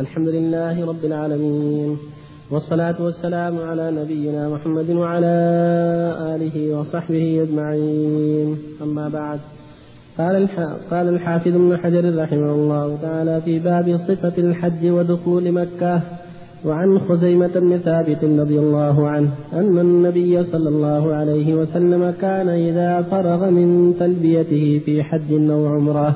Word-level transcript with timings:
الحمد 0.00 0.28
لله 0.28 0.86
رب 0.86 1.04
العالمين 1.04 1.96
والصلاة 2.50 3.02
والسلام 3.02 3.58
على 3.58 3.90
نبينا 3.90 4.48
محمد 4.48 4.90
وعلى 4.90 5.34
آله 6.34 6.78
وصحبه 6.78 7.42
أجمعين. 7.42 8.56
أما 8.82 9.08
بعد 9.08 9.40
قال 10.18 10.48
قال 10.90 11.08
الحافظ 11.08 11.54
ابن 11.54 11.76
حجر 11.76 12.22
رحمه 12.22 12.52
الله 12.52 12.98
تعالى 13.02 13.40
في 13.40 13.58
باب 13.58 14.00
صفة 14.08 14.32
الحج 14.38 14.86
ودخول 14.86 15.52
مكة 15.52 16.02
وعن 16.64 16.98
خزيمة 16.98 17.54
بن 17.54 17.78
ثابت 17.78 18.24
رضي 18.24 18.58
الله 18.58 19.08
عنه 19.08 19.30
أن 19.52 19.78
النبي 19.78 20.44
صلى 20.44 20.68
الله 20.68 21.14
عليه 21.14 21.54
وسلم 21.54 22.14
كان 22.20 22.48
إذا 22.48 23.02
فرغ 23.02 23.50
من 23.50 23.94
تلبيته 23.98 24.80
في 24.84 25.02
حج 25.02 25.50
أو 25.50 25.66
عمرة 25.66 26.14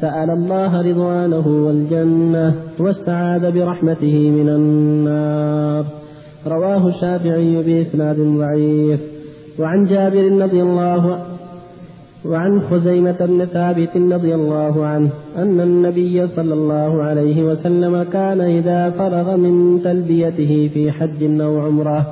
سأل 0.00 0.30
الله 0.30 0.80
رضوانه 0.90 1.46
والجنة 1.66 2.54
واستعاذ 2.80 3.52
برحمته 3.52 4.30
من 4.30 4.48
النار. 4.48 5.84
رواه 6.46 6.88
الشافعي 6.88 7.62
بإسناد 7.62 8.18
ضعيف. 8.20 9.00
وعن 9.58 9.84
جابر 9.84 10.42
رضي 10.42 10.62
الله 10.62 11.18
وعن 12.24 12.60
خزيمة 12.60 13.16
بن 13.20 13.44
ثابت 13.44 13.96
رضي 13.96 14.34
الله 14.34 14.86
عنه 14.86 15.10
أن 15.36 15.60
النبي 15.60 16.26
صلى 16.26 16.54
الله 16.54 17.02
عليه 17.02 17.42
وسلم 17.42 18.02
كان 18.02 18.40
إذا 18.40 18.90
فرغ 18.90 19.36
من 19.36 19.82
تلبيته 19.82 20.70
في 20.74 20.92
حج 20.92 21.40
أو 21.40 21.60
عمرة 21.60 22.06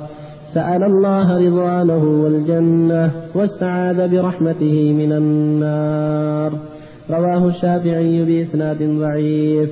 سأل 0.53 0.83
الله 0.83 1.37
رضوانه 1.47 2.23
والجنة 2.23 3.11
واستعاذ 3.35 4.07
برحمته 4.11 4.93
من 4.93 5.11
النار. 5.11 6.78
رواه 7.11 7.47
الشافعي 7.47 8.25
بإسناد 8.25 8.83
ضعيف. 8.83 9.69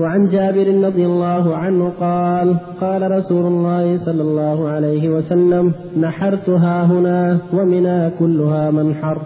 وعن 0.00 0.24
جابر 0.24 0.86
رضي 0.86 1.06
الله 1.06 1.56
عنه 1.56 1.92
قال 2.00 2.56
قال 2.80 3.10
رسول 3.10 3.46
الله 3.46 4.04
صلى 4.04 4.22
الله 4.22 4.68
عليه 4.68 5.08
وسلم 5.08 5.72
نحرتها 6.00 6.84
هنا 6.84 7.38
ومنا 7.54 8.12
كلها 8.18 8.70
منحر. 8.70 9.18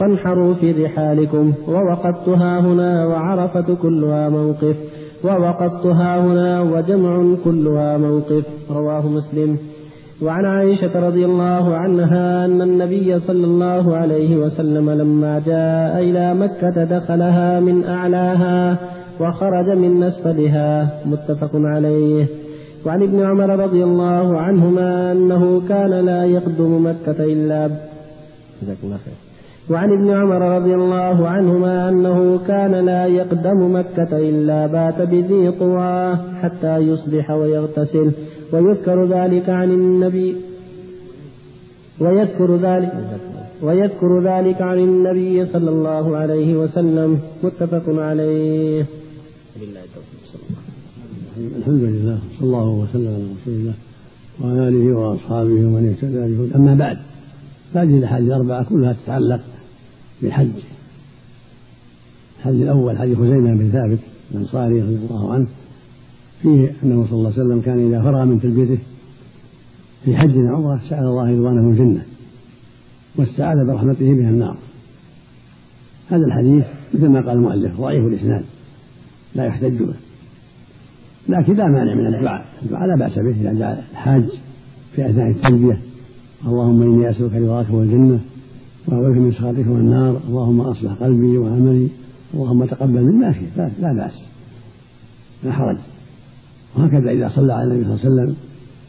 فانحروا 0.00 0.54
في 0.54 0.72
رحالكم 0.72 1.52
ووقدتها 1.68 2.60
هنا 2.60 3.06
وعرفة 3.06 3.74
كلها 3.74 4.28
موقف. 4.28 4.76
ووقدتها 5.24 6.20
هنا 6.20 6.62
وجمع 6.62 7.34
كلها 7.44 7.98
موقف. 7.98 8.44
رواه 8.70 9.08
مسلم. 9.08 9.58
وعن 10.22 10.44
عائشة 10.44 11.08
رضي 11.08 11.24
الله 11.24 11.76
عنها 11.76 12.44
أن 12.44 12.62
النبي 12.62 13.18
صلى 13.18 13.44
الله 13.44 13.96
عليه 13.96 14.36
وسلم 14.36 14.90
لما 14.90 15.42
جاء 15.46 15.98
إلى 15.98 16.34
مكة 16.34 16.84
دخلها 16.84 17.60
من 17.60 17.84
أعلاها 17.84 18.78
وخرج 19.20 19.68
من 19.70 20.02
أسفلها 20.02 21.00
متفق 21.06 21.50
عليه. 21.54 22.26
وعن 22.86 23.02
ابن 23.02 23.24
عمر 23.24 23.64
رضي 23.64 23.84
الله 23.84 24.40
عنهما 24.40 25.12
أنه 25.12 25.68
كان 25.68 25.90
لا 25.90 26.24
يقدم 26.24 26.86
مكة 26.86 27.24
إلا 27.24 27.66
الله 28.84 28.96
خير. 29.04 29.14
وعن 29.70 29.88
ابن 29.92 30.10
عمر 30.10 30.56
رضي 30.56 30.74
الله 30.74 31.28
عنهما 31.28 31.88
أنه 31.88 32.38
كان 32.46 32.72
لا 32.72 33.06
يقدم 33.06 33.76
مكة 33.76 34.12
إلا 34.12 34.66
بات 34.66 35.08
بذي 35.08 35.50
طوى 35.50 36.16
حتى 36.42 36.76
يصبح 36.76 37.30
ويغتسل. 37.30 38.12
ويذكر 38.52 39.04
ذلك 39.04 39.48
عن 39.48 39.70
النبي 39.70 40.36
ويذكر 42.00 42.56
ذلك 42.56 42.92
ويذكر 43.62 44.20
ذلك 44.20 44.62
عن 44.62 44.78
النبي 44.78 45.46
صلى 45.46 45.70
الله 45.70 46.16
عليه 46.16 46.56
وسلم. 46.56 47.20
متفق 47.42 47.84
عليه. 47.88 48.84
الحمد 51.58 51.82
لله 51.82 52.18
صلى 52.38 52.46
الله 52.46 52.68
وسلم 52.68 53.06
على 53.06 53.24
رسول 53.42 53.54
الله 53.54 53.74
وعلى 54.40 54.68
آله 54.68 54.96
وأصحابه 54.98 55.50
ومن 55.50 55.88
اهتدى 55.88 56.36
به 56.36 56.56
أما 56.56 56.74
بعد 56.74 56.98
هذه 57.74 57.98
الأحاديث 57.98 58.28
الأربعة 58.28 58.64
كلها 58.64 58.92
تتعلق 58.92 59.40
بالحج. 60.22 60.48
الحج 62.38 62.60
الأول 62.62 62.98
حديث 62.98 63.18
خزيمة 63.18 63.54
بن 63.54 63.70
ثابت 63.72 63.98
الأنصاري 64.30 64.80
رضي 64.80 64.98
الله 65.10 65.32
عنه 65.32 65.46
فيه 66.42 66.72
أنه 66.82 67.06
صلى 67.06 67.18
الله 67.18 67.32
عليه 67.32 67.44
وسلم 67.44 67.60
كان 67.60 67.78
إذا 67.86 68.02
فرغ 68.02 68.24
من 68.24 68.40
تلبيته 68.40 68.78
في 70.04 70.16
حج 70.16 70.36
عمره 70.36 70.80
سأل 70.88 71.04
الله 71.04 71.30
رضوانه 71.30 71.70
الجنة 71.70 72.02
واستعاذ 73.16 73.66
برحمته 73.66 74.04
من 74.04 74.28
النار. 74.28 74.56
هذا 76.10 76.26
الحديث 76.26 76.64
مثل 76.94 77.08
ما 77.08 77.20
قال 77.20 77.30
المؤلف 77.30 77.80
ضعيف 77.80 78.06
الإسناد 78.06 78.44
لا 79.34 79.44
يحتج 79.44 79.82
به. 79.82 79.94
لكن 81.28 81.52
لا 81.54 81.64
مانع 81.64 81.94
من 81.94 82.14
الدعاء. 82.14 82.46
الدعاء 82.62 82.86
لا 82.86 82.96
بأس 82.96 83.18
به 83.18 83.40
إذا 83.40 83.52
جاء 83.52 83.84
الحاج 83.92 84.24
في 84.94 85.10
أثناء 85.10 85.30
التلبية. 85.30 85.80
اللهم 86.46 86.82
إني 86.82 87.10
أسألك 87.10 87.34
رضاك 87.34 87.70
والجنة 87.70 88.20
واعوذ 88.88 89.18
من 89.18 89.32
سخطك 89.32 89.66
والنار. 89.66 90.20
اللهم 90.28 90.60
أصلح 90.60 90.92
قلبي 90.92 91.38
وعملي. 91.38 91.88
اللهم 92.34 92.64
تقبل 92.64 93.02
مني 93.02 93.16
ما 93.16 93.32
في 93.32 93.40
لا 93.56 93.92
بأس. 93.92 94.26
لا 95.44 95.52
حرج. 95.52 95.78
وهكذا 96.76 97.10
إذا 97.10 97.28
صلى 97.28 97.52
على 97.52 97.64
النبي 97.64 97.84
صلى 97.84 97.94
الله 97.94 98.22
عليه 98.22 98.32
وسلم 98.32 98.36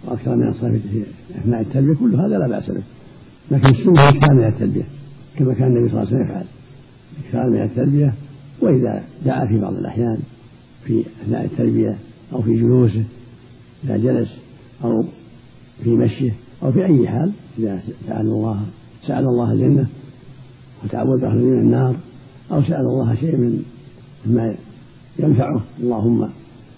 وأكثر 0.06 0.36
من 0.36 0.48
الصلاة 0.48 0.72
في 0.72 1.04
أثناء 1.36 1.62
التلبية 1.62 1.94
كل 1.94 2.16
هذا 2.16 2.38
لا 2.38 2.48
بأس 2.48 2.72
به. 2.72 2.84
لكن 3.52 3.68
السنة 3.68 4.10
إكثار 4.10 4.34
من 4.34 4.48
التلبية 4.48 4.86
كما 5.38 5.54
كان 5.54 5.68
النبي 5.68 5.90
صلى 5.90 6.04
الله 6.04 6.14
عليه 6.14 6.24
وسلم 6.24 6.30
يفعل. 6.30 6.46
إكثار 7.26 7.50
من 7.50 7.64
التلبية 7.64 8.14
وإذا 8.62 9.04
دعا 9.26 9.46
في 9.48 9.60
بعض 9.62 9.74
الأحيان 9.74 10.18
في 10.84 11.06
أثناء 11.24 11.46
التلبية 11.46 11.98
أو 12.34 12.42
في 12.42 12.54
جلوسه 12.54 13.04
إذا 13.84 13.98
جلس 13.98 14.38
أو 14.84 15.04
في 15.84 15.90
مشيه 15.90 16.34
أو 16.64 16.72
في 16.72 16.86
أي 16.86 17.08
حال 17.08 17.32
إذا 17.60 17.82
سأل 18.08 18.22
الله 18.22 18.62
سأل 19.02 19.26
الله 19.26 19.52
الجنة 19.52 19.88
وتعوذ 20.84 21.26
من 21.26 21.60
النار 21.60 21.96
أو 22.52 22.62
سأل 22.62 22.80
الله 22.80 23.16
شيء 23.16 23.36
من 23.36 23.64
ما 24.26 24.56
ينفعه 25.20 25.64
اللهم 25.80 26.30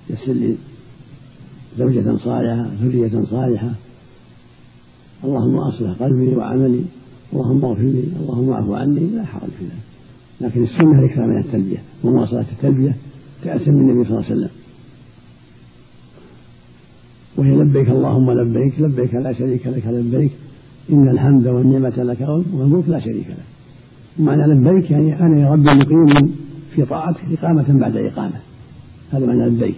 يسر 0.09 0.33
لي 0.33 0.55
زوجة 1.77 2.17
صالحة 2.17 2.69
ذرية 2.81 3.23
صالحة. 3.23 3.71
اللهم 5.23 5.57
أصلح 5.57 5.91
قلبي 6.03 6.35
وعملي 6.35 6.83
اللهم 7.33 7.65
اغفر 7.65 7.81
لي 7.81 8.03
اللهم 8.19 8.49
اعف 8.49 8.69
عني 8.71 8.99
لا 8.99 9.25
حرج 9.25 9.49
في 9.59 9.65
ذلك. 9.65 9.73
لكن 10.41 10.63
السنة 10.63 10.99
الإكثار 10.99 11.27
من 11.27 11.39
التلبية 11.39 11.77
ومواصلة 12.03 12.45
التلبية 12.51 12.95
كأسم 13.43 13.73
من 13.73 13.89
النبي 13.89 14.03
صلى 14.03 14.17
الله 14.17 14.25
عليه 14.25 14.35
وسلم. 14.35 14.49
وهي 17.37 17.51
لبيك 17.51 17.89
اللهم 17.89 18.31
لبيك 18.31 18.79
لبيك 18.79 19.13
لا 19.13 19.33
شريك 19.33 19.67
لك 19.67 19.87
لبيك. 19.87 20.31
إن 20.91 21.09
الحمد 21.09 21.47
والنعمة 21.47 22.03
لك 22.03 22.21
والملك 22.53 22.89
لا 22.89 22.99
شريك 22.99 23.27
لك. 23.27 23.45
معنى 24.19 24.53
لبيك 24.53 24.91
يعني 24.91 25.19
أنا 25.19 25.41
يا 25.41 25.49
ربي 25.49 25.63
مقيم 25.63 26.35
في 26.75 26.85
طاعتك 26.85 27.25
إقامة 27.31 27.79
بعد 27.79 27.97
إقامة. 27.97 28.39
هذا 29.11 29.25
معنى 29.25 29.45
لبيك. 29.49 29.75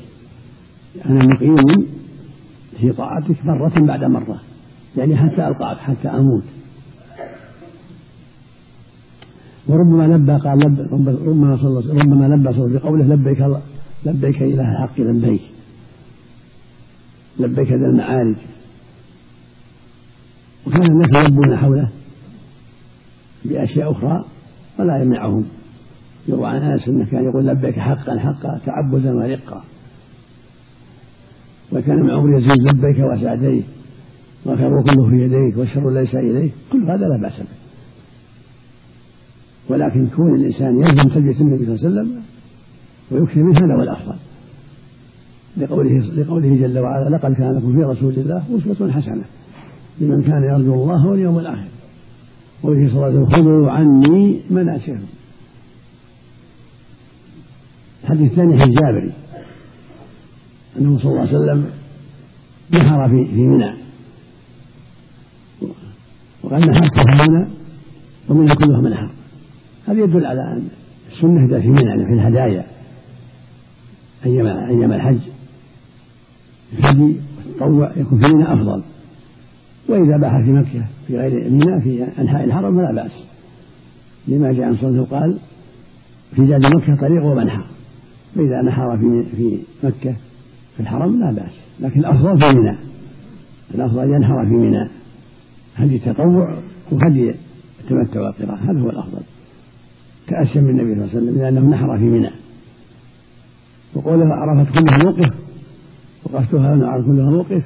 أنا 1.05 1.25
مقيم 1.25 1.87
في 2.79 2.91
طاعتك 2.91 3.45
مرة 3.45 3.73
بعد 3.79 4.03
مرة. 4.03 4.41
يعني 4.97 5.17
حتى 5.17 5.47
ألقاك 5.47 5.77
حتى 5.77 6.07
أموت. 6.07 6.43
وربما 9.67 10.03
لبى 10.03 10.31
قال 10.31 10.59
لب 10.59 11.07
ربما 11.07 11.57
صلى 11.57 12.01
ربما 12.01 12.35
لبى 12.35 12.53
صلى 12.53 12.79
بقوله 12.79 13.15
لبيك 13.15 13.45
لبيك 14.05 14.41
إله 14.41 14.71
الحق 14.71 14.99
لبيك. 14.99 15.41
لبيك 17.39 17.67
ذا 17.67 17.85
المعارج. 17.93 18.35
وكان 20.67 20.91
الناس 20.91 21.25
يلبون 21.25 21.57
حوله 21.57 21.89
بأشياء 23.45 23.91
أخرى 23.91 24.25
ولا 24.79 25.01
يمنعهم. 25.01 25.45
يروى 26.27 26.47
عن 26.47 26.61
أنس 26.61 26.87
أنه 26.87 27.05
كان 27.05 27.23
يقول 27.23 27.47
لبيك 27.47 27.79
حقا 27.79 28.19
حقا 28.19 28.59
تعبدا 28.65 29.13
ورقا 29.13 29.63
وكان 31.71 32.09
عمر 32.09 32.37
يزيد 32.37 32.61
لبيك 32.61 32.99
وسعديك 32.99 33.65
والخير 34.45 34.81
كله 34.81 35.09
في 35.09 35.15
يديك 35.15 35.57
والشر 35.57 35.89
ليس 35.89 36.15
إليك 36.15 36.53
كل 36.71 36.83
هذا 36.83 36.97
لا 36.97 37.19
بأس 37.21 37.39
به. 37.39 37.61
ولكن 39.69 40.07
كون 40.07 40.35
الإنسان 40.35 40.79
يلزم 40.79 41.09
تلبية 41.09 41.41
النبي 41.41 41.65
صلى 41.65 41.75
الله 41.75 41.99
عليه 41.99 42.01
وسلم 42.01 42.21
ويكثر 43.11 43.43
منها 43.43 43.59
هذا 43.59 43.73
هو 43.73 43.83
الأفضل. 43.83 44.15
لقوله 45.57 45.99
لقوله 46.15 46.55
جل 46.55 46.79
وعلا 46.79 47.09
لقد 47.09 47.33
كان 47.33 47.53
لكم 47.57 47.73
في 47.75 47.83
رسول 47.83 48.13
الله 48.13 48.43
أسوة 48.71 48.91
حسنة 48.91 49.23
لمن 49.99 50.21
كان 50.21 50.43
يرجو 50.43 50.73
الله 50.73 51.07
واليوم 51.07 51.39
الآخر. 51.39 51.67
وفي 52.63 52.89
صلى 52.89 53.07
الله 53.07 53.25
خذوا 53.25 53.71
عني 53.71 54.41
مناسككم. 54.49 55.05
الحديث 58.03 58.31
الثاني 58.31 58.57
في 58.57 58.63
الجابري 58.63 59.11
أنه 60.79 60.97
صلى 60.97 61.11
الله 61.11 61.19
عليه 61.19 61.37
وسلم 61.37 61.65
نحر 62.73 63.09
في 63.09 63.25
في 63.25 63.41
منى. 63.41 63.73
وقال 66.43 66.61
نحرت 66.61 66.93
في 66.93 67.29
منى 67.29 67.47
ومنى 68.29 68.55
كلها 68.55 68.81
منحر 68.81 69.11
هذا 69.87 69.99
يدل 70.03 70.25
على 70.25 70.41
أن 70.41 70.67
السنة 71.07 71.59
في 71.59 71.67
منى 71.67 71.89
يعني 71.89 72.05
في 72.05 72.13
الهدايا 72.13 72.65
أيام 74.25 74.47
أيام 74.47 74.91
الحج. 74.93 75.19
الهدي 76.79 77.15
والتطوع 77.37 77.97
يكون 77.97 78.19
في 78.19 78.33
منى 78.33 78.53
أفضل. 78.53 78.83
وإذا 79.89 80.17
باح 80.17 80.31
في 80.45 80.51
مكة 80.51 80.85
في 81.07 81.17
غير 81.17 81.49
منى 81.49 81.81
في 81.81 82.21
أنحاء 82.21 82.43
الحرم 82.43 82.77
فلا 82.77 82.91
بأس. 82.91 83.23
لما 84.27 84.51
جاء 84.51 84.65
عن 84.65 84.77
صلى 84.77 85.05
قال 85.05 85.37
في 86.35 86.47
زاد 86.47 86.65
مكة 86.65 86.95
طريق 86.95 87.25
ومنحى. 87.25 87.63
فإذا 88.35 88.61
نحر 88.61 88.97
في 88.97 89.23
في 89.35 89.57
مكة 89.83 90.15
في 90.75 90.79
الحرم 90.79 91.19
لا 91.19 91.31
بأس 91.31 91.61
لكن 91.79 91.99
الأفضل 91.99 92.39
في 92.39 92.59
منى 92.59 92.77
الأفضل 93.75 94.13
ينحر 94.13 94.45
في 94.45 94.53
منى 94.53 94.89
هدي 95.75 95.95
التطوع 95.95 96.57
وهدي 96.91 97.31
التمتع 97.79 98.21
والقراءة 98.21 98.71
هذا 98.71 98.79
هو 98.79 98.89
الأفضل. 98.89 99.21
تأسيا 100.27 100.61
بالنبي 100.61 100.95
صلى 100.95 101.03
الله 101.03 101.09
عليه 101.09 101.17
وسلم 101.17 101.37
لأنه 101.37 101.61
نحر 101.61 101.97
في 101.97 102.03
منى. 102.03 102.29
وقوله 103.95 104.25
عرفت 104.25 104.79
كلها 104.79 104.97
موقف 104.97 105.29
وقفتها 106.23 106.73
هنا 106.75 107.03
كلها 107.05 107.29
موقف 107.29 107.63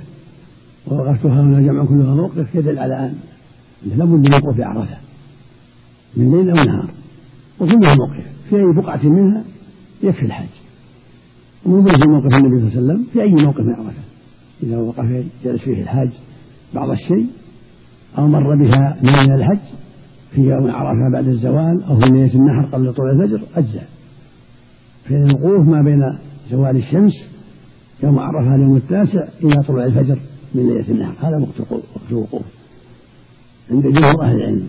ووقفتها 0.87 1.41
هنا 1.41 1.61
جمع 1.61 1.85
كلها 1.85 2.15
موقف 2.15 2.55
يدل 2.55 2.79
على 2.79 3.05
أن 3.05 3.15
لابد 3.85 4.27
من 4.27 4.33
وقوف 4.33 4.59
عرفة 4.59 4.97
من 6.17 6.31
ليل 6.31 6.49
أو 6.49 6.65
نهار 6.65 6.89
وكلها 7.59 7.95
موقف 7.95 8.25
في 8.49 8.55
أي 8.55 8.73
بقعة 8.73 9.05
منها 9.05 9.43
يكفي 10.03 10.25
الحج. 10.25 10.64
ومن 11.65 11.83
في 11.83 12.07
موقف 12.07 12.33
النبي 12.33 12.69
صلى 12.69 12.79
الله 12.79 12.93
عليه 12.93 13.03
وسلم 13.03 13.07
في 13.13 13.21
أي 13.21 13.45
موقف 13.45 13.59
من 13.59 13.75
عرفة. 13.75 14.03
إذا 14.63 14.77
وقف 14.77 15.25
جلس 15.45 15.61
فيه 15.61 15.81
الحاج 15.81 16.09
بعض 16.73 16.89
الشيء 16.89 17.27
أو 18.17 18.27
مر 18.27 18.55
بها 18.55 18.97
من 19.03 19.33
الحج 19.33 19.59
في 20.31 20.41
يوم 20.41 20.71
عرفة 20.71 21.11
بعد 21.13 21.27
الزوال 21.27 21.83
أو 21.83 21.99
في 21.99 22.05
ليلة 22.05 22.35
النحر 22.35 22.65
قبل 22.65 22.93
طلوع 22.93 23.11
الفجر 23.11 23.41
أجزاء 23.55 23.87
فإن 25.05 25.29
الوقوف 25.29 25.67
ما 25.67 25.81
بين 25.81 26.01
زوال 26.51 26.77
الشمس 26.77 27.13
يوم 28.03 28.19
عرفة 28.19 28.55
اليوم 28.55 28.75
التاسع 28.75 29.27
إلى 29.43 29.63
طلوع 29.63 29.85
الفجر 29.85 30.19
من 30.55 30.67
ليلة 30.67 30.89
النحر. 30.89 31.27
هذا 31.27 31.37
وقت 31.37 31.83
الوقوف. 32.11 32.43
عند 33.71 33.87
جمهور 33.87 34.23
أهل 34.23 34.35
العلم. 34.35 34.67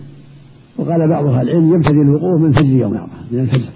وقال 0.77 1.09
بعض 1.09 1.25
أهل 1.25 1.49
العلم 1.49 1.73
يبتدي 1.73 2.01
الوقوف 2.01 2.41
من 2.41 2.51
فجر 2.51 2.75
يوم 2.75 2.97
عرفة 2.97 3.13
من 3.31 3.39
الفجر 3.39 3.69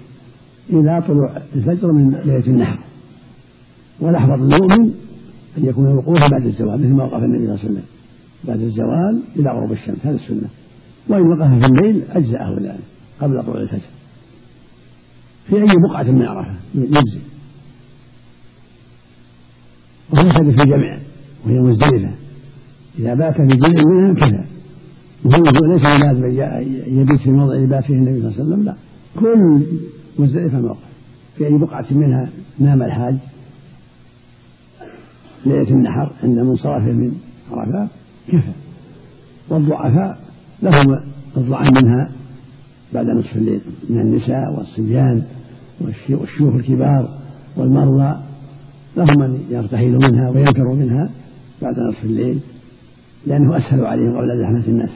إلى 0.70 1.04
طلوع 1.08 1.36
الفجر 1.54 1.92
من 1.92 2.10
ليلة 2.10 2.46
النحر. 2.46 2.78
والأحفظ 4.02 4.42
المؤمن 4.42 4.94
أن 5.58 5.64
يكون 5.64 5.86
الوقوف 5.86 6.18
بعد 6.30 6.46
الزوال 6.46 6.80
مثل 6.80 6.92
ما 6.92 7.04
وقف 7.04 7.22
النبي 7.22 7.44
صلى 7.44 7.54
الله 7.54 7.58
عليه 7.58 7.64
وسلم 7.64 7.82
بعد 8.44 8.60
الزوال 8.60 9.22
إلى 9.36 9.50
غروب 9.50 9.72
الشمس 9.72 10.06
هذا 10.06 10.14
السنة. 10.14 10.48
وإن 11.08 11.22
وقف 11.22 11.48
في 11.48 11.66
الليل 11.66 12.02
أجزأه 12.10 12.56
ذلك 12.60 12.80
قبل 13.20 13.42
طلوع 13.42 13.60
الفجر. 13.60 13.88
في 15.46 15.56
أي 15.56 15.76
بقعة 15.88 16.02
من 16.02 16.22
عرفة 16.22 16.56
يجزي. 16.74 17.20
وفي 20.12 20.52
في 20.52 20.64
جمع 20.64 20.98
وهي 21.46 21.58
مزدلفة. 21.58 22.14
إذا 22.98 23.14
بات 23.14 23.36
في 23.36 23.46
جزء 23.46 23.84
منها 23.86 24.14
كذا 24.14 24.44
وهو 25.24 25.72
ليس 25.72 25.82
لازم 25.82 26.26
يبيت 27.00 27.20
في 27.20 27.30
موضع 27.30 27.54
يبات 27.54 27.84
فيه 27.84 27.94
النبي 27.94 28.20
صلى 28.20 28.30
الله 28.30 28.34
عليه 28.34 28.44
وسلم 28.44 28.62
لا. 28.62 28.74
كل 29.20 29.62
مزدلفة 30.18 30.60
موقف. 30.60 30.92
في 31.36 31.46
أي 31.46 31.58
بقعة 31.58 31.86
منها 31.90 32.28
نام 32.58 32.82
الحاج 32.82 33.16
ليلة 35.46 35.70
النحر 35.70 36.12
عند 36.22 36.38
منصرفه 36.38 36.92
من 36.92 37.12
عرفات 37.52 37.88
كفى. 38.28 38.52
والضعفاء 39.48 40.18
لهم 40.62 41.00
الضعن 41.36 41.74
منها 41.74 42.10
بعد 42.94 43.06
نصف 43.06 43.36
الليل 43.36 43.60
من 43.90 44.00
النساء 44.00 44.54
والصبيان 44.58 45.22
والشيوخ 45.80 46.54
الكبار 46.54 47.08
والمرضى. 47.56 48.22
لهم 48.96 49.20
من 49.20 49.40
يرتحل 49.50 49.92
منها 49.92 50.30
وينفر 50.30 50.74
منها 50.74 51.10
بعد 51.62 51.74
نصف 51.78 52.04
الليل 52.04 52.40
لأنه 53.26 53.56
أسهل 53.56 53.86
عليهم 53.86 54.16
قبل 54.16 54.42
زحمة 54.42 54.68
الناس. 54.68 54.90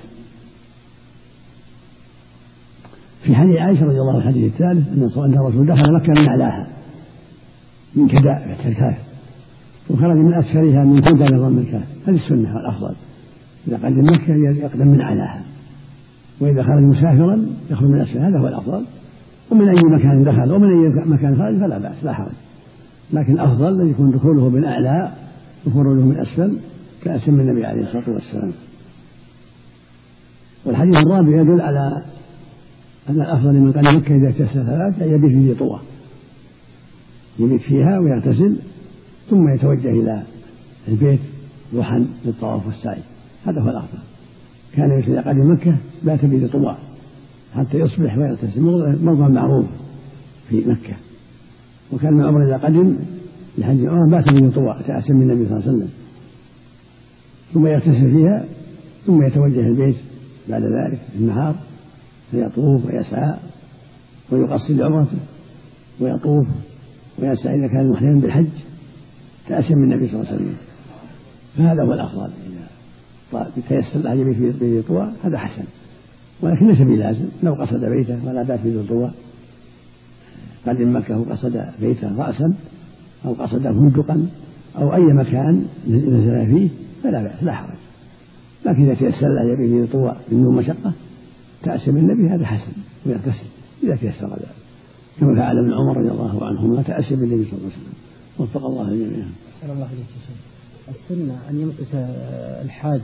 في 3.23 3.35
حديث 3.35 3.57
عائشة 3.57 3.85
رضي 3.85 4.01
الله 4.01 4.13
عنها 4.13 4.29
الحديث 4.29 4.53
الثالث 4.53 5.19
أن 5.19 5.35
الرسول 5.35 5.67
دخل 5.67 5.93
مكة 5.95 6.13
من 6.13 6.29
أعلاها 6.29 6.69
من 7.95 8.09
كداء 8.09 8.57
الكاف 8.69 9.06
وخرج 9.91 10.17
من 10.17 10.35
أسفلها 10.35 10.85
من 10.85 11.01
كدى 11.01 11.25
لضم 11.25 11.59
الكاف 11.59 11.85
هذه 12.07 12.17
السنة 12.17 12.55
والأفضل. 12.55 12.95
إذا 13.69 13.77
قدم 13.77 14.03
مكة 14.03 14.35
يقدم 14.35 14.89
من 14.89 15.01
أعلاها 15.01 15.43
وإذا 16.41 16.63
خرج 16.63 16.83
مسافرا 16.83 17.47
يخرج 17.71 17.89
من 17.89 18.01
أسفل 18.01 18.19
هذا 18.19 18.39
هو 18.41 18.49
الأفضل. 18.49 18.85
ومن 19.51 19.69
أي 19.69 19.83
مكان 19.85 20.25
دخل 20.25 20.53
ومن 20.53 20.69
أي 20.69 21.05
مكان 21.07 21.37
خرج 21.37 21.61
فلا 21.61 21.79
بأس 21.79 22.05
لا 22.05 22.13
حرج. 22.13 22.33
لكن 23.13 23.33
الأفضل 23.33 23.81
أن 23.81 23.89
يكون 23.89 24.11
دخوله 24.11 24.49
من 24.49 24.65
أعلى 24.65 25.13
وخروجه 25.67 26.05
من 26.05 26.19
أسفل 26.21 26.59
كأسم 27.03 27.41
النبي 27.41 27.67
عليه 27.67 27.83
الصلاة 27.83 28.11
والسلام. 28.11 28.53
والحديث 30.65 30.97
الرابع 30.97 31.41
يدل 31.41 31.61
على 31.61 32.03
أن 33.11 33.21
الأفضل 33.21 33.55
لمن 33.55 33.73
قال 33.73 33.97
مكة 33.97 34.17
إذا 34.17 34.27
اغتسل 34.27 34.67
ثلاث 34.67 35.03
أن 35.03 35.09
يبيت 35.09 35.55
في 35.55 35.55
طوى. 35.59 35.81
يبيت 37.39 37.61
فيها 37.61 37.99
ويغتسل 37.99 38.57
ثم 39.31 39.55
يتوجه 39.55 39.91
إلى 39.91 40.23
البيت 40.89 41.21
روحا 41.75 42.07
للطواف 42.25 42.67
والسعي. 42.67 43.03
هذا 43.47 43.61
هو 43.61 43.69
الأفضل. 43.69 43.99
كان 44.73 44.91
إذا 44.99 45.21
قدم 45.21 45.53
مكة 45.53 45.77
بات 46.03 46.25
في 46.27 46.49
طوى 46.49 46.77
حتى 47.55 47.79
يصبح 47.79 48.19
ويغتسل. 48.19 48.61
موضع 49.05 49.29
معروف 49.29 49.67
في 50.49 50.57
مكة. 50.57 50.95
وكان 51.93 52.13
من 52.15 52.21
الأمر 52.21 52.47
إذا 52.47 52.57
قدم 52.57 52.97
لحج 53.59 53.81
العمرة 53.81 54.11
بات 54.11 54.31
في 54.31 54.51
طوى 54.51 54.83
تأسم 54.87 55.17
من 55.17 55.31
النبي 55.31 55.49
صلى 55.49 55.57
الله 55.57 55.69
عليه 55.69 55.77
وسلم. 55.77 55.91
ثم 57.55 57.67
يغتسل 57.67 58.11
فيها 58.11 58.45
ثم 59.07 59.27
يتوجه 59.27 59.61
البيت 59.61 59.97
بعد 60.49 60.63
ذلك 60.63 60.99
في 61.13 61.19
النهار 61.19 61.55
فيطوف 62.31 62.87
ويسعى 62.87 63.35
ويقصد 64.33 64.81
عمرته 64.81 65.19
ويطوف 66.01 66.47
ويسعى 67.19 67.59
إذا 67.59 67.67
كان 67.67 67.91
محرما 67.91 68.21
بالحج. 68.21 68.66
تأسم 69.49 69.75
من 69.79 69.93
النبي 69.93 70.09
صلى 70.09 70.21
الله 70.21 70.33
عليه 70.33 70.43
وسلم. 70.43 70.57
فهذا 71.57 71.83
هو 71.83 71.93
الأفضل. 71.93 72.31
إذا 73.33 73.51
تيسر 73.69 73.99
له 74.01 74.15
يبيت 74.15 74.57
في 74.57 74.83
طوى 74.83 75.13
هذا 75.25 75.39
حسن. 75.39 75.65
ولكن 76.43 76.69
ليس 76.69 76.81
بلازم. 76.81 77.29
لو 77.43 77.55
قصد 77.55 77.85
بيته 77.85 78.27
ولا 78.27 78.43
بات 78.43 78.61
في 78.61 78.87
طوى. 78.89 79.11
قدم 80.67 80.97
مكة 80.97 81.19
وقصد 81.19 81.65
بيته 81.81 82.17
رأسا 82.19 82.55
أو 83.25 83.33
قصد 83.33 83.63
فندقا 83.63 84.27
أو 84.77 84.95
أي 84.95 85.13
مكان 85.13 85.65
نزل 85.89 86.47
فيه 86.47 86.69
فلا 87.03 87.23
بأس 87.23 87.43
لا 87.43 87.53
حرج. 87.53 87.77
لكن 88.67 88.83
إذا 88.83 88.95
تيسر 88.95 89.29
له 89.29 89.53
يبيت 89.53 89.87
في 89.87 89.93
طوى 89.93 90.17
من 90.33 90.43
دون 90.43 90.57
مشقة 90.57 90.93
تأسم 91.63 91.97
النبي 91.97 92.29
هذا 92.29 92.47
حسن 92.47 92.73
ويغتسل 93.07 93.47
إذا 93.83 93.97
تيسر 93.97 94.27
ذلك. 94.27 94.57
كما 95.21 95.37
فعل 95.37 95.59
ابن 95.59 95.73
عمر 95.73 95.97
رضي 95.97 96.11
الله 96.11 96.47
عنهما 96.47 96.83
تأسم 96.83 97.15
النبي 97.15 97.45
صلى 97.45 97.59
الله 97.59 97.71
عليه 97.73 97.77
وسلم. 97.77 98.06
وفق 98.39 98.67
الله 98.67 98.89
الجميع. 98.89 99.25
أحسن 99.63 99.73
الله 99.73 99.87
إليك 99.87 100.07
السنة 100.89 101.39
أن 101.51 101.61
يمكث 101.61 101.95
الحاج 102.65 103.01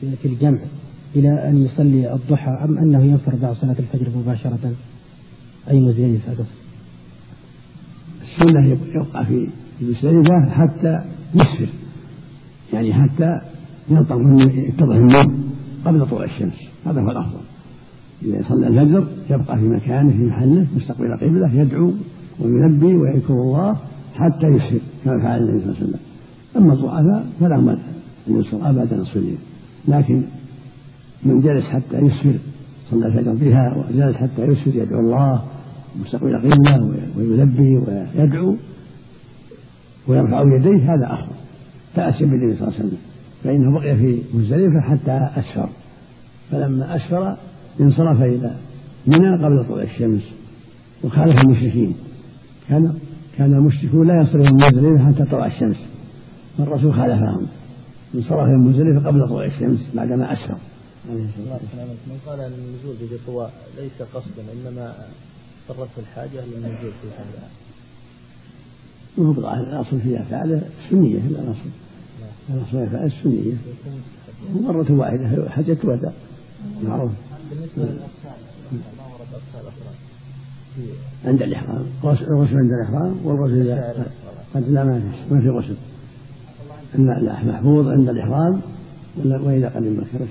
في 0.00 0.28
الجمع 0.28 0.58
إلى 1.16 1.48
أن 1.48 1.64
يصلي 1.64 2.12
الضحى 2.12 2.50
أم 2.64 2.78
أنه 2.78 3.04
ينفر 3.04 3.36
بعد 3.36 3.54
صلاة 3.54 3.76
الفجر 3.78 4.18
مباشرة؟ 4.18 4.72
أي 5.70 5.80
مزدلفة 5.80 6.32
قصد 6.32 6.46
السنة 8.22 8.66
يبقى 8.68 9.26
في 9.26 9.48
المزدلفة 9.80 10.50
حتى 10.50 11.04
يسفر. 11.34 11.68
يعني 12.72 12.94
حتى 12.94 13.40
ينطق 13.88 14.16
يتضح 14.68 14.94
النوم 14.96 15.52
قبل 15.84 16.06
طلوع 16.06 16.24
الشمس. 16.24 16.58
هذا 16.86 17.00
هو 17.00 17.10
الأفضل. 17.10 17.40
إذا 18.22 18.42
صلى 18.48 18.68
الفجر 18.68 19.06
يبقى 19.30 19.56
في 19.58 19.64
مكانه 19.64 20.12
في 20.12 20.22
محله 20.22 20.66
مستقبل 20.76 21.06
القبلة 21.06 21.62
يدعو 21.62 21.92
ويلبي 22.40 22.94
ويذكر 22.94 23.34
الله 23.34 23.80
حتى 24.16 24.46
يسفر 24.46 24.80
كما 25.04 25.22
فعل 25.22 25.38
النبي 25.38 25.58
صلى 25.60 25.70
الله 25.70 25.76
عليه 25.76 25.86
وسلم. 25.86 26.00
أما 26.56 26.72
الضعفاء 26.72 27.26
فلهم 27.40 27.68
أن 27.68 27.78
أبدا 28.52 28.96
نصف 28.96 29.16
الليل 29.16 29.38
لكن 29.88 30.22
من 31.24 31.40
جلس 31.40 31.64
حتى 31.64 31.98
يسفر 31.98 32.34
صلى 32.90 33.06
الفجر 33.06 33.34
بها 33.34 33.76
وجلس 33.76 34.16
حتى 34.16 34.42
يسفر 34.42 34.74
يدعو 34.74 35.00
الله 35.00 35.44
مستقبل 36.00 36.34
القبلة 36.34 37.06
ويلبي 37.16 37.76
ويدعو 37.76 38.56
ويرفع 40.08 40.40
يديه 40.40 40.94
هذا 40.94 41.14
أفضل 41.14 41.36
تأسي 41.94 42.24
بالنبي 42.24 42.56
صلى 42.56 42.68
الله 42.68 42.78
عليه 42.78 42.86
وسلم. 42.86 42.98
فإنه 43.44 43.80
بقي 43.80 43.96
في 43.96 44.22
مزدلفة 44.34 44.80
حتى 44.80 45.40
أسفر. 45.40 45.68
فلما 46.50 46.96
أسفر 46.96 47.36
انصرف 47.80 48.22
إلى 48.22 48.54
منى 49.06 49.44
قبل 49.44 49.64
طلوع 49.68 49.82
الشمس 49.82 50.34
وخالف 51.04 51.40
المشركين. 51.40 51.94
كان 52.68 52.94
كان 53.38 53.54
المشركون 53.54 54.06
لا 54.06 54.22
يصرفون 54.22 54.54
مزدلفة 54.64 55.06
حتى 55.06 55.30
طلع 55.30 55.46
الشمس. 55.46 55.76
والرسول 56.58 56.94
خالفهم. 56.94 57.46
انصرف 58.14 58.48
من 58.48 58.58
مزدلفة 58.58 59.08
قبل 59.08 59.28
طلوع 59.28 59.44
الشمس 59.44 59.88
بعدما 59.94 60.32
أسفر 60.32 60.58
عليه 61.10 61.24
الصلاة 61.24 61.58
والسلام. 61.62 61.88
من 62.06 62.18
قال 62.26 62.40
أن 62.40 62.52
النزول 62.52 63.18
طوى 63.26 63.50
ليس 63.78 64.02
قصدا 64.14 64.42
إنما 64.52 64.94
اضطرته 65.70 66.00
الحاجة 66.00 66.44
للنزول 66.44 66.92
في 67.02 67.08
هذا. 67.18 67.48
وهو 69.18 69.32
الأصل 69.54 70.00
في 70.00 70.20
أفعاله 70.20 70.62
سنية. 70.90 71.18
لا 71.18 71.40
الأصل. 71.40 71.70
الصلاة 72.50 73.04
السنية 73.04 73.54
مرة 74.54 74.92
واحدة 74.92 75.50
حجة 75.50 75.78
وداع 75.84 76.12
معروف. 76.82 77.12
عند 81.24 81.42
الإحرام. 81.42 81.86
الغسل 82.04 82.56
عند 82.56 82.70
الإحرام 82.72 83.16
والغسل 83.24 83.60
إذا 83.62 84.06
قد 84.54 84.68
لا 84.68 84.84
ما 84.84 85.00
في 85.00 85.34
ما 85.34 85.40
في 85.40 85.48
غسل. 85.48 85.76
لا 86.98 87.44
محفوظ 87.44 87.88
عند 87.88 88.08
الإحرام 88.08 88.60
وإذا 89.24 89.68
قدم 89.68 90.00
مكة 90.00 90.24
بس 90.24 90.28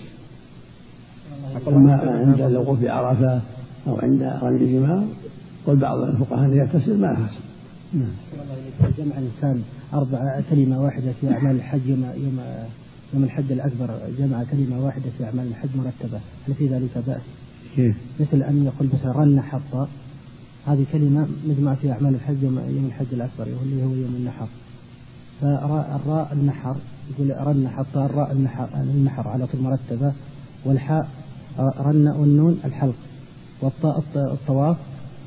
أما 1.67 1.93
عند 1.93 2.41
الوقوف 2.41 2.79
بعرفة 2.79 3.41
أو 3.87 3.99
عند 3.99 4.23
رمي 4.23 4.57
الجمار 4.57 5.07
قل 5.67 5.75
بعض 5.75 5.99
الفقهاء 5.99 6.49
يغتسل 6.49 6.97
ما 6.97 7.15
حصل 7.15 7.39
نعم. 7.93 8.11
جمع 8.97 9.17
الإنسان 9.17 9.61
أربع 9.93 10.41
كلمة 10.49 10.81
واحدة 10.81 11.11
في 11.21 11.31
أعمال 11.31 11.55
الحج 11.55 11.87
يوم 11.87 12.03
يوم 12.15 12.39
يوم 13.13 13.23
الحج 13.23 13.51
الأكبر 13.51 13.89
جمع 14.19 14.43
كلمة 14.43 14.85
واحدة 14.85 15.09
في 15.17 15.25
أعمال 15.25 15.47
الحج 15.47 15.69
مرتبة. 15.75 16.19
هل 16.47 16.53
في 16.53 16.67
ذلك 16.67 16.97
بأس؟ 17.07 17.21
كيف؟ 17.75 17.95
مثل 18.19 18.43
أن 18.43 18.63
يقول 18.63 18.89
مثلا 18.93 19.11
رن 19.11 19.41
حط 19.41 19.87
هذه 20.65 20.85
كلمة 20.91 21.27
مجمع 21.47 21.75
في 21.75 21.91
أعمال 21.91 22.15
الحج 22.15 22.43
يوم, 22.43 22.57
الحج 22.87 23.05
الأكبر 23.13 23.43
اللي 23.63 23.83
هو 23.83 23.89
يوم 23.89 24.15
النحر. 24.19 24.47
فالراء 25.41 26.01
الراء 26.03 26.33
النحر 26.33 26.75
يقول 27.11 27.47
رن 27.47 27.67
حط 27.67 27.97
الراء 27.97 28.31
النحر 28.31 28.67
النحر 28.95 29.27
على 29.27 29.47
طول 29.47 29.61
مرتبة. 29.61 30.13
والحاء 30.65 31.07
رن 31.59 32.07
والنون 32.07 32.57
الحلق. 32.65 32.95
والطاء 33.61 34.03
الطواف 34.15 34.77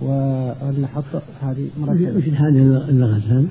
ورن 0.01 0.87
حط 0.95 1.23
هذه 1.43 1.69
مرتبة. 1.81 2.17
وش 2.17 2.29
هذه 2.29 2.89
اللغة؟ 2.89 3.47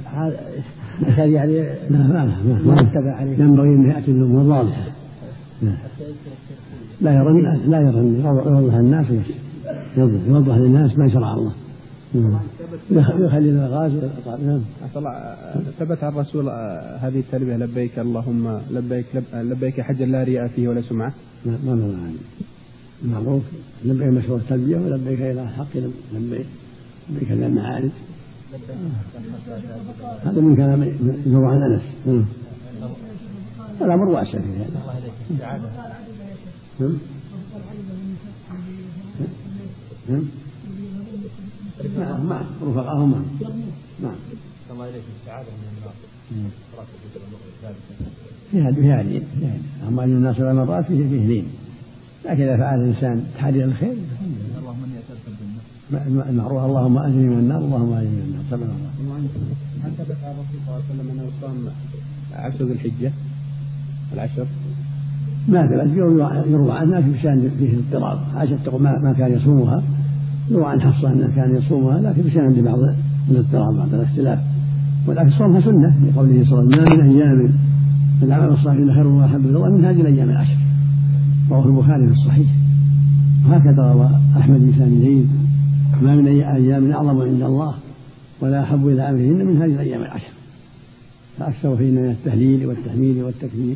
هذه 1.02 1.32
يعني 1.32 1.62
لا 1.90 2.00
ما 2.00 2.42
مرتبة 2.44 3.12
عليه. 3.12 3.40
ينبغي 3.40 3.68
أن 3.68 3.90
يأتي 3.90 4.12
الأمور 4.12 4.44
واضحة. 4.44 4.84
لا. 7.02 7.12
يرن 7.14 7.70
لا 7.70 7.78
يرن. 7.78 8.22
يوضح 8.26 8.74
الناس 8.74 9.06
يوضح 9.98 10.28
يوضح 10.28 10.56
للناس 10.56 10.98
ما 10.98 11.08
شرع 11.08 11.34
الله. 11.34 11.67
يخلي 12.16 13.50
الغاز. 13.50 13.92
نعم. 14.46 14.62
ثبت 15.80 16.04
عن 16.04 16.14
الرسول 16.14 16.50
آه، 16.50 16.98
هذه 16.98 17.20
التلبية 17.20 17.56
لبيك 17.56 18.00
اللهم 18.00 18.62
لبيك 18.72 19.06
لبيك 19.34 19.82
حجا 19.82 20.06
لا 20.06 20.24
رياء 20.24 20.48
فيه 20.48 20.68
ولا 20.68 20.82
سمعة؟ 20.82 21.14
لا 21.46 21.58
ما 21.66 21.76
مر 21.76 22.12
معروف. 23.06 23.44
لبيك 23.86 24.08
مشروع 24.08 24.40
التلبية 24.40 24.78
ولبيك 24.78 25.22
إلى 25.22 25.50
حق 25.50 25.78
لبيك 26.14 26.46
لبيك 27.10 27.32
إلى 27.32 27.46
المعارج. 27.46 27.92
هذا 30.24 30.42
من 30.42 30.56
كلام 30.56 30.84
يروى 31.26 31.48
عن 31.48 31.62
انس 31.72 32.28
الأمر 33.82 34.10
واسع 34.10 34.40
في 34.40 34.48
هذا 35.44 36.98
نعم. 40.10 40.24
نعم 42.00 42.30
نعم 42.30 42.46
رفقاهم 42.64 43.12
معهم 43.12 43.26
نعم 44.04 44.16
الله 44.72 44.90
اليك 44.90 45.04
السعاده 45.22 45.48
من 45.50 45.78
النار 45.78 45.94
فيها 48.52 48.72
فيها 48.72 49.04
لين 49.04 49.24
اما 49.88 50.04
ان 50.04 50.10
الناس 50.10 50.40
على 50.40 50.54
مرات 50.54 50.86
فيه 50.86 51.10
فيه 51.10 51.28
لين 51.28 51.46
لكن 52.26 52.44
اذا 52.44 52.58
فعل 52.58 52.80
الانسان 52.80 53.24
تحرير 53.38 53.66
الخير 53.66 53.96
اللهم 54.60 54.84
اني 54.84 55.00
اسالك 55.00 56.30
المعروف 56.30 56.66
اللهم 56.66 56.98
اجرني 56.98 57.28
من 57.28 57.40
النار 57.40 57.58
اللهم 57.58 57.94
اجرني 57.94 58.16
من 58.16 58.24
النار 58.24 58.44
سبحان 58.52 58.70
الله 59.00 59.28
هل 59.84 59.92
ثبت 59.98 60.18
عن 60.24 60.32
الرسول 60.32 60.60
صلى 60.66 60.76
الله 60.76 60.84
عليه 60.90 60.94
وسلم 60.94 61.12
انه 61.12 61.30
صام 61.42 61.68
عشر 62.34 62.66
ذي 62.66 62.74
الحجه 62.74 63.12
العشر 64.14 64.48
ما 65.48 65.68
ثبت 65.68 65.98
يروى 66.48 66.72
عنها 66.72 67.02
في 67.02 67.20
شان 67.22 67.52
فيه 67.60 67.78
اضطراب 67.78 68.20
تقول 68.64 68.82
ما 68.82 69.16
كان 69.18 69.34
يصومها. 69.34 69.84
يروى 70.50 70.66
عن 70.66 70.82
حفصه 70.82 71.14
إنه 71.14 71.36
كان 71.36 71.56
يصومها 71.56 72.00
لكن 72.00 72.40
عند 72.40 72.60
بعض 72.60 72.80
الاضطراب 73.32 73.76
بعض 73.76 73.94
الاختلاف. 73.94 74.40
ولكن 75.08 75.30
صومها 75.30 75.62
سنة 75.62 76.08
لقوله 76.08 76.44
صلى 76.44 76.60
الله 76.60 76.78
عليه 76.78 76.82
وسلم 76.82 76.98
ما 76.98 77.04
من 77.04 77.20
أيام 77.20 77.54
العمل 78.24 78.50
الصالح 78.54 78.96
خير 78.96 79.08
واحب 79.08 79.40
إلى 79.40 79.58
الله 79.58 79.78
من 79.78 79.86
هذه 79.86 80.02
الأيام 80.02 80.30
العشر. 80.30 80.58
رواه 81.52 81.66
البخاري 81.66 82.08
في 82.08 82.14
الصحيح. 82.14 82.48
وهكذا 83.46 83.94
روى 83.94 84.10
أحمد 84.38 84.60
بن 84.60 84.74
سامي 84.78 85.28
ما 86.02 86.16
من 86.16 86.28
أيام 86.28 86.92
أعظم 86.92 87.22
عند 87.22 87.42
الله 87.42 87.74
ولا 88.42 88.64
أحب 88.64 88.88
إلى 88.88 89.10
أمرهن 89.10 89.46
من 89.48 89.58
هذه 89.58 89.74
الأيام 89.74 90.02
العشر. 90.02 90.32
فأكثر 91.38 91.78
فينا 91.78 92.02
من 92.02 92.10
التهليل 92.10 92.66
والتحميل 92.66 93.24
والتكبير. 93.24 93.76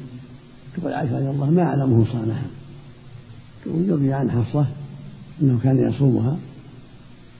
تقول 0.77 0.93
عائشة 0.93 1.17
رضي 1.17 1.29
الله 1.29 1.49
ما 1.49 1.63
أعلمه 1.63 2.05
صامها. 2.05 2.43
يروي 3.65 4.13
عن 4.13 4.31
حفصة 4.31 4.65
إنه 5.41 5.59
كان 5.63 5.77
يصومها. 5.89 6.37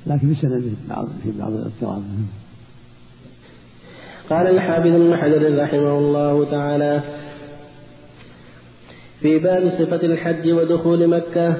لكن 0.08 0.34
في 0.34 0.36
سند 0.36 0.76
بعض 0.90 1.08
في 1.24 1.32
بعض 1.40 1.52
الاضطراب. 1.52 2.04
قال 4.30 4.48
الحافظ 4.48 4.88
ابن 4.88 5.18
حجر 5.18 5.64
رحمه 5.64 5.98
الله 6.00 6.46
تعالى 6.52 7.02
في 9.20 9.40
باب 9.40 9.70
صفة 9.70 10.06
الحج 10.06 10.52
ودخول 10.52 11.08
مكة 11.08 11.56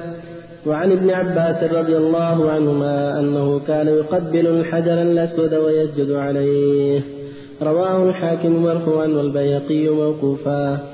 وعن 0.66 0.92
ابن 0.92 1.10
عباس 1.10 1.72
رضي 1.72 1.96
الله 1.96 2.50
عنهما 2.50 3.20
أنه 3.20 3.58
كان 3.58 3.86
يقبل 3.86 4.46
الحجر 4.46 5.02
الأسود 5.02 5.54
ويسجد 5.54 6.10
عليه. 6.10 7.00
رواه 7.62 8.08
الحاكم 8.08 8.62
مرفوعا 8.62 9.06
والبيقي 9.06 9.88
موقوفا. 9.88 10.88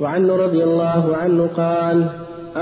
وعنه 0.00 0.36
رضي 0.36 0.64
الله 0.64 1.16
عنه 1.16 1.46
قال 1.46 2.10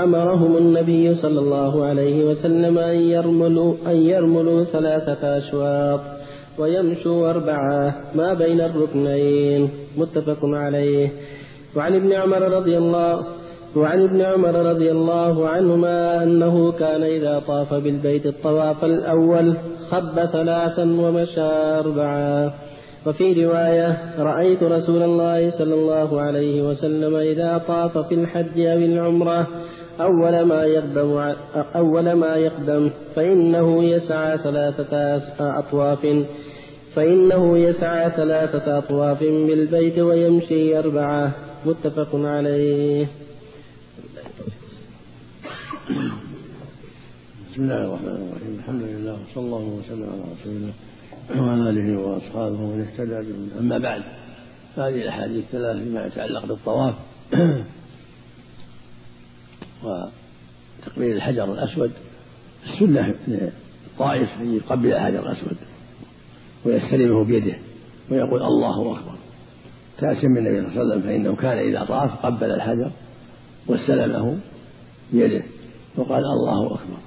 أمرهم 0.03 0.57
النبي 0.57 1.15
صلى 1.15 1.39
الله 1.39 1.85
عليه 1.85 2.25
وسلم 2.25 2.77
أن 2.77 2.95
يرملوا, 2.95 3.73
أن 3.87 3.95
يرملوا 3.95 4.63
ثلاثة 4.63 5.37
أشواط 5.37 5.99
ويمشوا 6.59 7.29
أربعة 7.29 7.95
ما 8.15 8.33
بين 8.33 8.61
الركنين. 8.61 9.69
متفق 9.97 10.39
عليه. 10.43 11.09
وعن 11.75 11.95
ابن 11.95 12.13
عمر 12.13 12.41
رضي 12.41 12.77
الله 12.77 13.23
وعن 13.75 14.03
ابن 14.03 14.21
عمر 14.21 14.55
رضي 14.55 14.91
الله 14.91 15.47
عنهما 15.47 16.23
أنه 16.23 16.71
كان 16.71 17.03
إذا 17.03 17.39
طاف 17.47 17.73
بالبيت 17.73 18.25
الطواف 18.25 18.85
الأول 18.85 19.57
خب 19.89 20.25
ثلاثا 20.25 20.83
ومشى 20.83 21.51
أربعا 21.79 22.51
وفي 23.05 23.45
رواية 23.45 23.97
رأيت 24.19 24.63
رسول 24.63 25.03
الله 25.03 25.49
صلى 25.49 25.73
الله 25.73 26.21
عليه 26.21 26.61
وسلم 26.61 27.15
إذا 27.15 27.61
طاف 27.67 27.97
في 27.97 28.15
الحج 28.15 28.59
أو 28.59 28.77
العمرة 28.77 29.47
أول 29.99 30.41
ما 30.41 30.63
يقدم 30.63 31.33
أول 31.75 32.13
ما 32.13 32.35
يقدم 32.35 32.89
فإنه 33.15 33.83
يسعى 33.83 34.37
ثلاثة 34.37 35.21
أطواف. 35.59 36.07
فإنه 36.95 37.57
يسعى 37.57 38.11
ثلاثة 38.11 38.77
أطواف 38.77 39.19
بالبيت 39.19 39.99
ويمشي 39.99 40.79
أربعة. 40.79 41.31
متفق 41.65 42.15
عليه. 42.15 43.07
بسم 47.51 47.63
الله 47.63 47.85
الرحمن 47.85 48.07
الرحيم. 48.07 48.55
الحمد 48.59 48.81
لله 48.81 49.13
وصلى 49.13 49.45
الله 49.45 49.79
وسلم 49.79 50.09
على 50.13 50.21
رسول 50.33 50.53
الله 50.55 50.73
وعلى 51.41 51.69
آله 51.69 51.99
وأصحابه 51.99 52.61
ومن 52.61 52.81
اهتدى 52.81 53.19
أما 53.59 53.77
بعد 53.77 54.01
فهذه 54.75 55.01
الأحاديث 55.01 55.43
الثلاث 55.43 55.83
فيما 55.83 56.05
يتعلق 56.05 56.45
بالطواف. 56.45 56.95
وتقبيل 59.83 61.15
الحجر 61.15 61.53
الأسود. 61.53 61.91
السنة 62.63 63.15
للطائف 63.27 64.29
أن 64.39 64.55
يقبل 64.55 64.93
الحجر 64.93 65.19
الأسود 65.19 65.57
ويستلمه 66.65 67.23
بيده 67.23 67.55
ويقول 68.11 68.43
الله 68.43 68.99
أكبر. 68.99 69.15
تأسم 69.97 70.37
النبي 70.37 70.61
صلى 70.61 70.67
الله 70.67 70.81
عليه 70.81 70.91
وسلم 70.91 71.01
فإنه 71.01 71.35
كان 71.35 71.57
إذا 71.57 71.85
طاف 71.85 72.25
قبل 72.25 72.51
الحجر 72.51 72.91
واستلمه 73.67 74.37
بيده 75.13 75.43
وقال 75.95 76.23
الله 76.25 76.75
أكبر. 76.75 76.97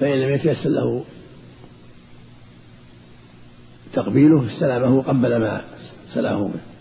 فإن 0.00 0.20
لم 0.20 0.30
يتيسر 0.30 0.68
له 0.68 1.04
تقبيله 3.92 4.54
استلمه 4.54 5.02
قبل 5.02 5.36
ما 5.36 5.64
سلاه 6.14 6.38
منه 6.38 6.75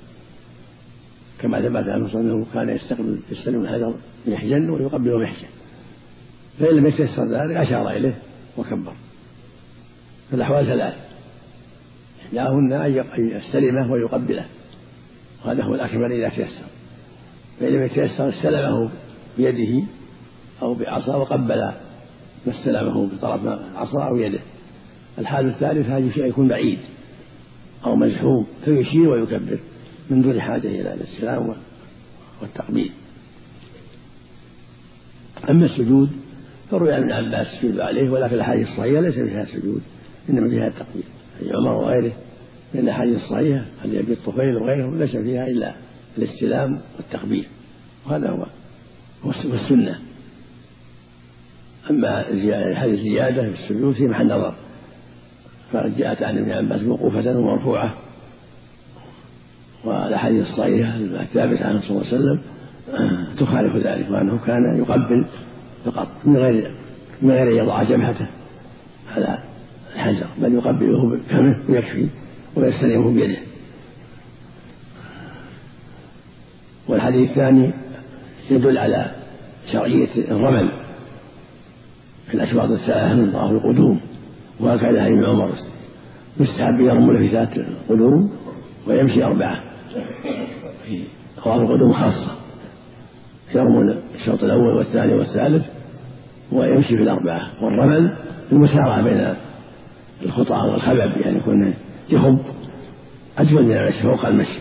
كما 1.42 1.62
ثبت 1.62 1.84
عنه 1.88 2.08
صلى 2.08 2.22
الله 2.22 2.46
كان 2.54 2.70
يستقبل 2.70 3.20
يستلم 3.32 3.62
الحجر 3.62 3.94
محجن 4.27 4.70
ويقبله 4.70 5.18
محجن 5.18 5.48
فإن 6.60 6.75
لم 6.75 6.86
يتيسر 6.86 7.25
ذلك 7.25 7.56
أشار 7.56 7.89
إليه 7.89 8.15
وكبر. 8.58 8.94
فالأحوال 10.32 10.65
ثلاث 10.65 10.94
إحداهن 12.25 12.74
أن 12.74 13.06
يستلمه 13.18 13.92
ويقبله. 13.92 14.46
وهذا 15.46 15.63
هو 15.63 15.75
الأكمل 15.75 16.12
إذا 16.12 16.30
تيسر. 16.30 16.65
فإن 17.60 17.74
لم 17.74 17.84
يتيسر 17.84 18.30
استلمه 18.30 18.89
بيده 19.38 19.88
أو 20.62 20.75
بعصا 20.75 21.15
وقبل 21.15 21.60
ما 22.46 22.51
استلمه 22.60 23.08
بطرف 23.08 23.42
العصا 23.44 24.04
أو 24.04 24.15
يده. 24.15 24.39
الحال 25.20 25.48
الثالث 25.48 25.89
هذا 25.89 26.27
يكون 26.27 26.48
بعيد 26.48 26.80
أو 27.86 27.96
مزحوم 27.96 28.48
فيشير 28.65 29.10
ويكبر. 29.10 29.60
من 30.09 30.21
دون 30.21 30.41
حاجة 30.41 30.67
إلى 30.67 30.93
الاستلام 30.93 31.55
والتقبيل. 32.41 32.91
أما 35.50 35.65
السجود 35.65 36.09
فروي 36.71 36.93
عن 36.93 37.01
ابن 37.01 37.12
عباس 37.12 37.47
السجود 37.47 37.79
عليه 37.79 38.09
ولكن 38.09 38.35
الأحاديث 38.35 38.67
الصحيحة 38.67 39.01
ليس 39.01 39.13
فيها 39.13 39.45
سجود 39.45 39.81
إنما 40.29 40.50
فيها 40.50 40.67
التقبيل. 40.67 41.03
حديث 41.39 41.55
عمر 41.55 41.74
وغيره 41.74 42.13
من 42.74 42.79
الأحاديث 42.79 43.15
الصحيحة 43.15 43.65
حديث 43.83 43.95
أبي 43.95 44.13
الطفيل 44.13 44.55
وغيره 44.55 44.95
ليس 44.95 45.17
فيها 45.17 45.47
إلا 45.47 45.75
الاستلام 46.17 46.81
والتقبيل. 46.97 47.45
وهذا 48.05 48.29
هو 48.29 48.45
والسنة. 49.24 50.00
أما 51.89 52.21
هذه 52.83 52.91
الزيادة 52.91 53.41
في 53.41 53.63
السجود 53.63 53.93
في 53.93 54.07
محل 54.07 54.25
نظر. 54.25 54.55
فجاءت 55.71 56.24
عن 56.24 56.38
ابن 56.38 56.51
عباس 56.51 56.81
موقوفة 56.81 57.38
ومرفوعة. 57.38 57.97
والأحاديث 59.86 60.48
الصحيحة 60.48 60.96
الثابتة 60.96 61.65
عنه 61.65 61.82
صلى 61.82 61.89
الله 61.89 62.08
عليه 62.08 62.15
وسلم 62.18 62.42
تخالف 63.38 63.86
ذلك 63.86 64.12
وأنه 64.12 64.46
كان 64.46 64.77
يقبل 64.77 65.25
فقط 65.86 66.08
من 66.25 66.38
غير 66.38 66.75
من 67.22 67.32
غير 67.32 67.51
أن 67.51 67.56
يضع 67.65 67.84
جبهته 67.84 68.27
على 69.08 69.38
الحجر 69.96 70.27
بل 70.42 70.54
يقبله 70.54 71.15
بفمه 71.15 71.60
ويكفي 71.70 72.08
ويستلمه 72.56 73.13
بيده. 73.13 73.38
والحديث 76.88 77.30
الثاني 77.30 77.72
يدل 78.51 78.77
على 78.77 79.12
شرعية 79.72 80.32
الرمل 80.32 80.72
في 82.27 82.34
الأشواط 82.34 82.70
الثلاثة 82.70 83.13
من 83.13 83.32
طواف 83.32 83.51
القدوم 83.51 84.01
وهكذا 84.60 85.06
ابن 85.06 85.25
عمر 85.25 85.56
يستحب 86.39 86.80
يرمل 86.80 87.18
في 87.20 87.36
ذات 87.36 87.58
القدوم 87.58 88.32
ويمشي 88.88 89.24
أربعة. 89.24 89.75
في 90.86 91.04
طواف 91.44 91.62
القدوم 91.62 91.94
خاصة 91.94 92.32
يرمل 93.56 94.00
الشوط 94.16 94.44
الأول 94.44 94.78
والثاني 94.78 95.14
والثالث 95.14 95.66
ويمشي 96.52 96.88
في 96.88 97.04
الأربعة. 97.04 97.64
والرمل 97.64 98.18
المسارعة 98.52 99.02
بين 99.02 99.36
الخطى 100.25 100.54
والخبب 100.54 101.22
يعني 101.22 101.38
يكون 101.38 101.74
يخب 102.10 102.40
أجمل 103.38 103.64
من 103.64 103.72
المشي 103.72 104.04
فوق 104.04 104.25
المشي. 104.25 104.60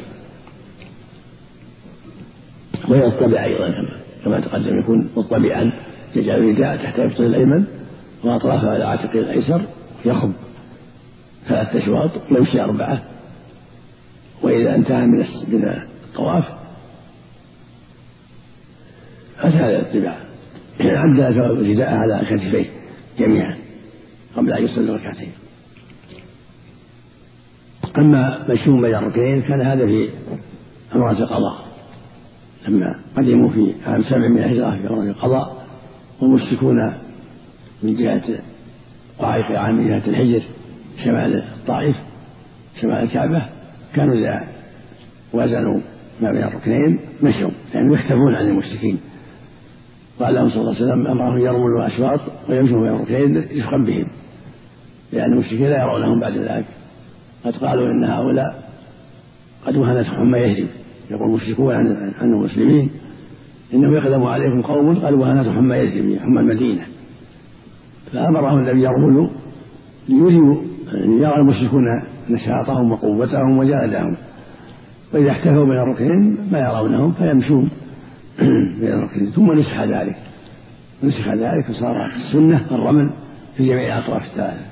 ويطبع 2.88 3.44
أيضا 3.44 3.70
كما 3.70 4.00
كما 4.24 4.40
تقدم 4.40 4.78
يكون 4.80 5.10
مطبعا 5.16 5.72
يجعل 6.16 6.38
الرداء 6.38 6.76
تحت 6.76 6.98
ابطه 6.98 7.26
الأيمن 7.26 7.64
وأطرافه 8.24 8.68
على 8.68 8.84
عاتقه 8.84 9.18
الأيسر 9.18 9.62
يخب. 10.04 10.32
ثلاثة 11.48 11.78
أشواط 11.78 12.10
يمشي 12.30 12.60
أربعة. 12.60 13.02
وإذا 14.64 14.74
انتهى 14.74 15.06
من 15.06 15.24
الطواف. 16.04 16.44
أسهل 19.38 19.64
الاتباع 19.64 20.18
عدل 20.80 21.20
الرداء 21.22 21.94
على 21.94 22.26
كتفيه 22.30 22.70
جميعا 23.18 23.56
قبل 24.36 24.52
أن 24.52 24.64
يصلي 24.64 24.94
ركعتين. 24.94 25.32
أما 27.98 28.46
مشيهم 28.48 28.80
بين 28.80 28.94
الركعتين 28.94 29.42
كان 29.42 29.60
هذا 29.60 29.86
في 29.86 30.10
أمراض 30.94 31.20
القضاء. 31.20 31.64
لما 32.68 33.00
قدموا 33.16 33.50
في 33.50 33.74
عام 33.86 34.02
سبع 34.02 34.28
من 34.28 34.38
الهجرة 34.38 34.70
في 34.70 34.88
أمراض 34.88 35.06
القضاء 35.06 35.66
والمشركون 36.20 36.76
من 37.82 37.94
جهة 37.94 38.38
طائف 39.18 39.46
عام 39.50 39.88
جهة 39.88 40.08
الحجر 40.08 40.42
شمال 41.04 41.42
الطائف 41.42 41.96
شمال 42.80 43.02
الكعبة 43.02 43.48
كانوا 43.94 44.14
إذا 44.14 44.53
وزنوا 45.34 45.80
ما 46.20 46.32
بين 46.32 46.42
الركنين 46.44 46.98
مشوا 47.22 47.50
يعني 47.74 47.94
يختفون 47.94 48.34
عن 48.34 48.46
المشركين. 48.46 48.98
قال 50.20 50.34
لهم 50.34 50.48
صلى 50.48 50.60
الله 50.60 50.74
عليه 50.74 50.84
وسلم 50.84 51.06
أمرهم 51.06 51.38
يرملوا 51.38 51.86
الأشواط 51.86 52.20
ويمشوا 52.48 52.80
بين 52.80 52.94
الركنين 52.94 53.36
رفقا 53.36 53.84
بهم 53.86 54.06
لأن 55.12 55.32
المشركين 55.32 55.66
لا 55.70 55.82
يرونهم 55.82 56.20
بعد 56.20 56.32
ذلك. 56.32 56.66
قد 57.44 57.56
قالوا 57.56 57.86
إن 57.86 58.04
هؤلاء 58.04 58.64
قد 59.66 59.76
وهنتهم 59.76 60.30
ما 60.30 60.38
يهزم 60.38 60.66
يقول 61.10 61.30
المشركون 61.30 61.74
عن 61.74 62.32
المسلمين 62.32 62.90
انه 63.74 63.96
يقدم 63.96 64.22
عليكم 64.22 64.62
قوم 64.62 64.94
قد 64.94 65.12
وهنتهم 65.12 65.64
ما 65.64 65.76
يهزم 65.76 66.18
هم 66.18 66.38
المدينة. 66.38 66.86
فأمرهم 68.12 68.68
الذي 68.68 68.80
يرملوا 68.80 69.28
ليريوا 70.08 70.62
يرى 70.94 71.36
المشركون 71.36 71.84
نشاطهم 72.30 72.92
وقوتهم 72.92 73.58
وجهدهم 73.58 74.16
وإذا 75.12 75.30
احتفوا 75.30 75.64
بين 75.64 75.78
الركنين 75.78 76.48
ما 76.52 76.58
يرونهم 76.58 77.12
فيمشون 77.12 77.70
بين 78.80 78.92
الركنين 78.92 79.30
ثم 79.30 79.52
نسخ 79.52 79.80
ذلك. 79.80 80.16
نسخ 81.02 81.28
ذلك 81.28 81.70
وصار 81.70 82.12
السنة 82.14 82.74
الرمل 82.74 83.10
في 83.56 83.66
جميع 83.66 83.98
الأطراف 83.98 84.22
الثلاثة 84.22 84.66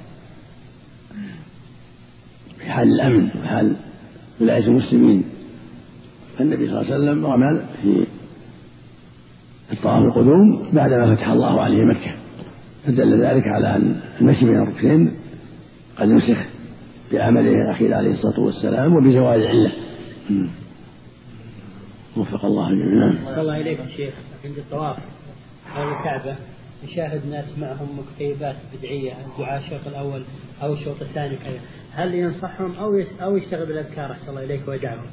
في 2.58 2.70
حال 2.70 2.88
الأمن 2.88 3.28
وحال 3.40 3.76
ولاية 4.40 4.66
المسلمين. 4.66 5.24
النبي 6.40 6.66
صلى 6.66 6.80
الله 6.80 6.92
عليه 6.92 7.04
وسلم 7.04 7.26
رمل 7.26 7.62
في 7.82 8.06
الطواف 9.72 10.02
القدوم 10.02 10.72
بعدما 10.72 11.14
فتح 11.14 11.28
الله 11.28 11.60
عليه 11.60 11.84
مكة. 11.84 12.22
فدل 12.86 13.24
ذلك 13.24 13.42
على 13.46 13.76
أن 13.76 13.96
المشي 14.20 14.44
بين 14.44 14.56
الركنين 14.56 15.12
قد 15.96 16.08
نسخ 16.08 16.36
بعمله 17.12 17.52
الأخير 17.52 17.94
عليه 17.94 18.10
الصلاة 18.10 18.40
والسلام 18.40 18.96
وبزوال 18.96 19.42
العلة 19.42 19.72
وفق 22.16 22.44
الله 22.44 22.68
الجميع. 22.68 23.06
نعم. 23.06 23.38
الله 23.38 23.60
إليكم 23.60 23.84
شيخ. 23.96 24.14
عند 24.44 24.58
الطواف 24.58 24.96
حول 25.66 25.88
الكعبة 25.88 26.36
نشاهد 26.84 27.26
ناس 27.26 27.58
معهم 27.58 27.88
مكتيبات 27.98 28.56
بدعية 28.74 29.12
الدعاء 29.12 29.60
الشوط 29.60 29.86
الأول 29.86 30.22
أو 30.62 30.72
الشوط 30.72 31.02
الثاني 31.02 31.36
كذا. 31.36 31.60
هل 31.94 32.14
ينصحهم 32.14 32.72
أو 32.72 32.90
أو 33.22 33.36
يشتغل 33.36 33.66
بالأذكار 33.66 34.10
أحسن 34.10 34.28
الله 34.28 34.44
إليك 34.44 34.68
ويدعهم؟ 34.68 35.06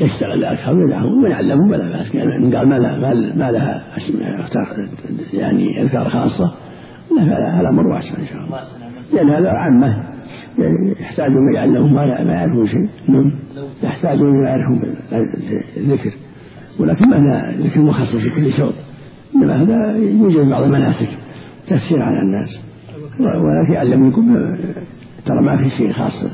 يشتغل 0.00 0.40
بالأذكار 0.40 0.74
ويدعهم. 0.74 1.24
ويعلمهم 1.24 1.70
ولا 1.70 1.98
بأس. 1.98 2.14
يعني 2.14 2.56
قال 2.56 2.68
ما 2.68 2.78
لها 2.78 2.96
ما 3.36 3.50
لها 3.50 3.96
يعني 5.32 5.82
أذكار 5.82 6.10
خاصة 6.10 6.54
لا 7.16 7.22
هذا 7.22 7.68
أمر 7.68 7.86
واسع 7.86 8.18
إن 8.18 8.26
شاء 8.26 8.44
الله. 8.44 8.66
لأن 9.12 9.30
هذا 9.30 9.50
عامة 9.50 9.86
يعني 9.86 10.11
يحتاجون 11.00 11.54
يعلمهم 11.54 11.94
ما 11.94 12.24
ما 12.24 12.32
يعرفون 12.32 12.66
شيء. 12.66 12.88
نعم. 13.08 13.38
يحتاجون 13.82 14.38
إلى 14.38 14.48
يعرفون 14.48 14.96
الذكر. 15.76 16.12
ولكن 16.80 17.10
ما 17.10 17.54
ذكر 17.58 17.80
مخصص 17.80 18.16
في 18.16 18.30
كل 18.30 18.52
شوط 18.52 18.74
إنما 19.34 19.62
هذا 19.62 19.96
يوجد 19.96 20.50
بعض 20.50 20.62
المناسك 20.62 21.08
تسهيل 21.66 22.02
على 22.02 22.18
الناس. 22.18 22.60
ولكن 23.20 23.72
يعلمكم 23.72 24.36
ترى 25.26 25.42
ما 25.42 25.56
في 25.56 25.70
شيء 25.70 25.92
خاص 25.92 26.24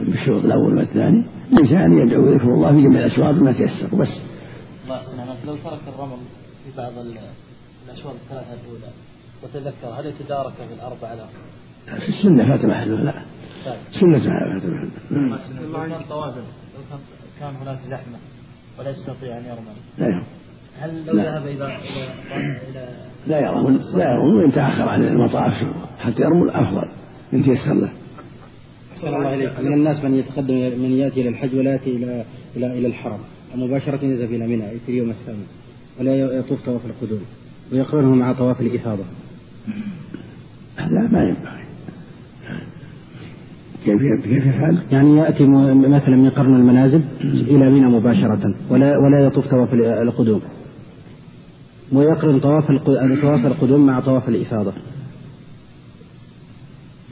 بالشوط 0.00 0.44
الأول 0.44 0.78
والثاني. 0.78 1.24
الإنسان 1.52 1.92
يدعو 1.92 2.34
ذكر 2.34 2.54
الله 2.54 2.72
في 2.72 2.82
جميع 2.82 2.98
الأشواط 2.98 3.34
ما 3.34 3.52
تيسر. 3.52 3.96
بس 3.96 4.20
الله 4.88 5.36
لو 5.46 5.54
ترك 5.64 5.80
الرمل 5.94 6.18
في 6.64 6.76
بعض 6.76 6.92
الأشواط 7.86 8.14
الثلاثة 8.14 8.54
الأولى 8.62 8.90
وتذكر 9.42 10.00
هل 10.00 10.06
يتدارك 10.06 10.52
في 10.52 10.74
الأربعة؟ 10.74 11.14
الأخرى؟ 11.14 11.65
في 11.86 12.08
السنة 12.08 12.50
فات 12.50 12.64
محله 12.64 13.02
لا. 13.02 13.24
سنة 13.90 14.18
فات 14.18 14.64
محله 15.10 15.66
لو 15.66 15.88
كان 15.88 16.02
طوافل 16.08 16.40
لو 16.40 16.82
كان 16.90 16.98
كان 17.40 17.54
هناك 17.56 17.78
زحمة 17.78 18.18
ولا 18.78 18.90
يستطيع 18.90 19.38
أن 19.38 19.44
يرمل 19.44 19.76
لا 19.98 20.06
يرمل 20.06 20.24
هل 20.80 21.06
لو 21.06 21.16
ذهب 21.16 21.46
إلى 21.46 21.76
إلى 22.70 22.88
لا 23.26 23.38
يرمل 23.40 23.76
لا 23.96 24.04
يرمل 24.04 24.34
وإن 24.42 24.52
تأخر 24.52 24.88
عن 24.88 25.02
المطاف 25.02 25.52
حتى 25.98 26.22
يرمل 26.22 26.50
أفضل 26.50 26.88
إن 27.34 27.42
تيسر 27.42 27.74
له 27.74 27.92
أحسن 28.92 29.08
الله 29.08 29.34
إليك. 29.34 29.60
من 29.60 29.72
الناس 29.72 30.04
من 30.04 30.14
يتقدم 30.14 30.54
من 30.54 30.90
يأتي 30.90 31.20
إلى 31.20 31.28
الحج 31.28 31.56
ولا 31.58 31.72
يأتي 31.72 31.90
إلى 31.96 32.24
إلى 32.56 32.66
إلى 32.78 32.86
الحرم. 32.86 33.20
مباشرة 33.54 34.04
يذهب 34.04 34.30
إلى 34.32 34.46
منى 34.46 34.78
في 34.78 34.88
اليوم 34.92 35.10
الثامن 35.10 35.46
ولا 36.00 36.16
يطوف 36.16 36.66
طواف 36.66 36.86
القدوم. 36.86 37.20
ويقرنه 37.72 38.14
مع 38.14 38.32
طواف 38.32 38.60
الإفاضة. 38.60 39.04
هذا 40.76 41.08
ما 41.12 41.22
ينبغي. 41.22 41.55
كيف 43.86 44.24
كيف 44.24 44.46
يفعل؟ 44.46 44.78
يعني 44.92 45.16
يأتي 45.16 45.44
مثلا 45.74 46.16
من 46.16 46.30
قرن 46.30 46.54
المنازل 46.54 47.02
إلى 47.24 47.70
منى 47.70 47.86
مباشرة 47.86 48.54
ولا 48.70 48.98
ولا 48.98 49.26
يطوف 49.26 49.46
طواف 49.46 49.68
القدوم. 49.74 50.40
ويقرن 51.92 52.40
طواف 52.40 52.64
طواف 53.22 53.46
القدوم 53.46 53.86
مع 53.86 54.00
طواف 54.00 54.28
الإفاضة. 54.28 54.72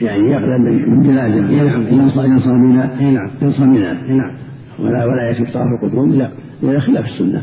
يعني 0.01 0.25
يقرن 0.25 0.63
من 0.89 1.03
بلاده 1.03 1.41
نعم. 1.41 1.87
ينصى 1.89 2.49
منى 2.49 2.77
نعم. 3.13 3.31
ينصى 3.43 3.65
منى 3.65 3.81
نعم. 4.17 4.37
ولا 4.79 5.05
ولا 5.05 5.31
يترك 5.31 5.53
طواف 5.53 5.67
القدوم؟ 5.83 6.09
لا. 6.11 6.31
هذا 6.63 6.81
خلاف 6.81 7.05
السنة. 7.05 7.43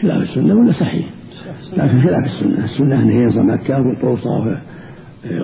خلاف 0.00 0.22
السنة 0.22 0.54
ولا 0.54 0.72
صحيح؟ 0.72 1.06
لكن 1.72 2.02
خلاف 2.02 2.24
السنة. 2.24 2.64
السنة 2.64 3.02
انه 3.02 3.14
ينصى 3.14 3.40
مكة 3.40 3.80
ويطوف 3.80 4.24
طواف 4.24 4.58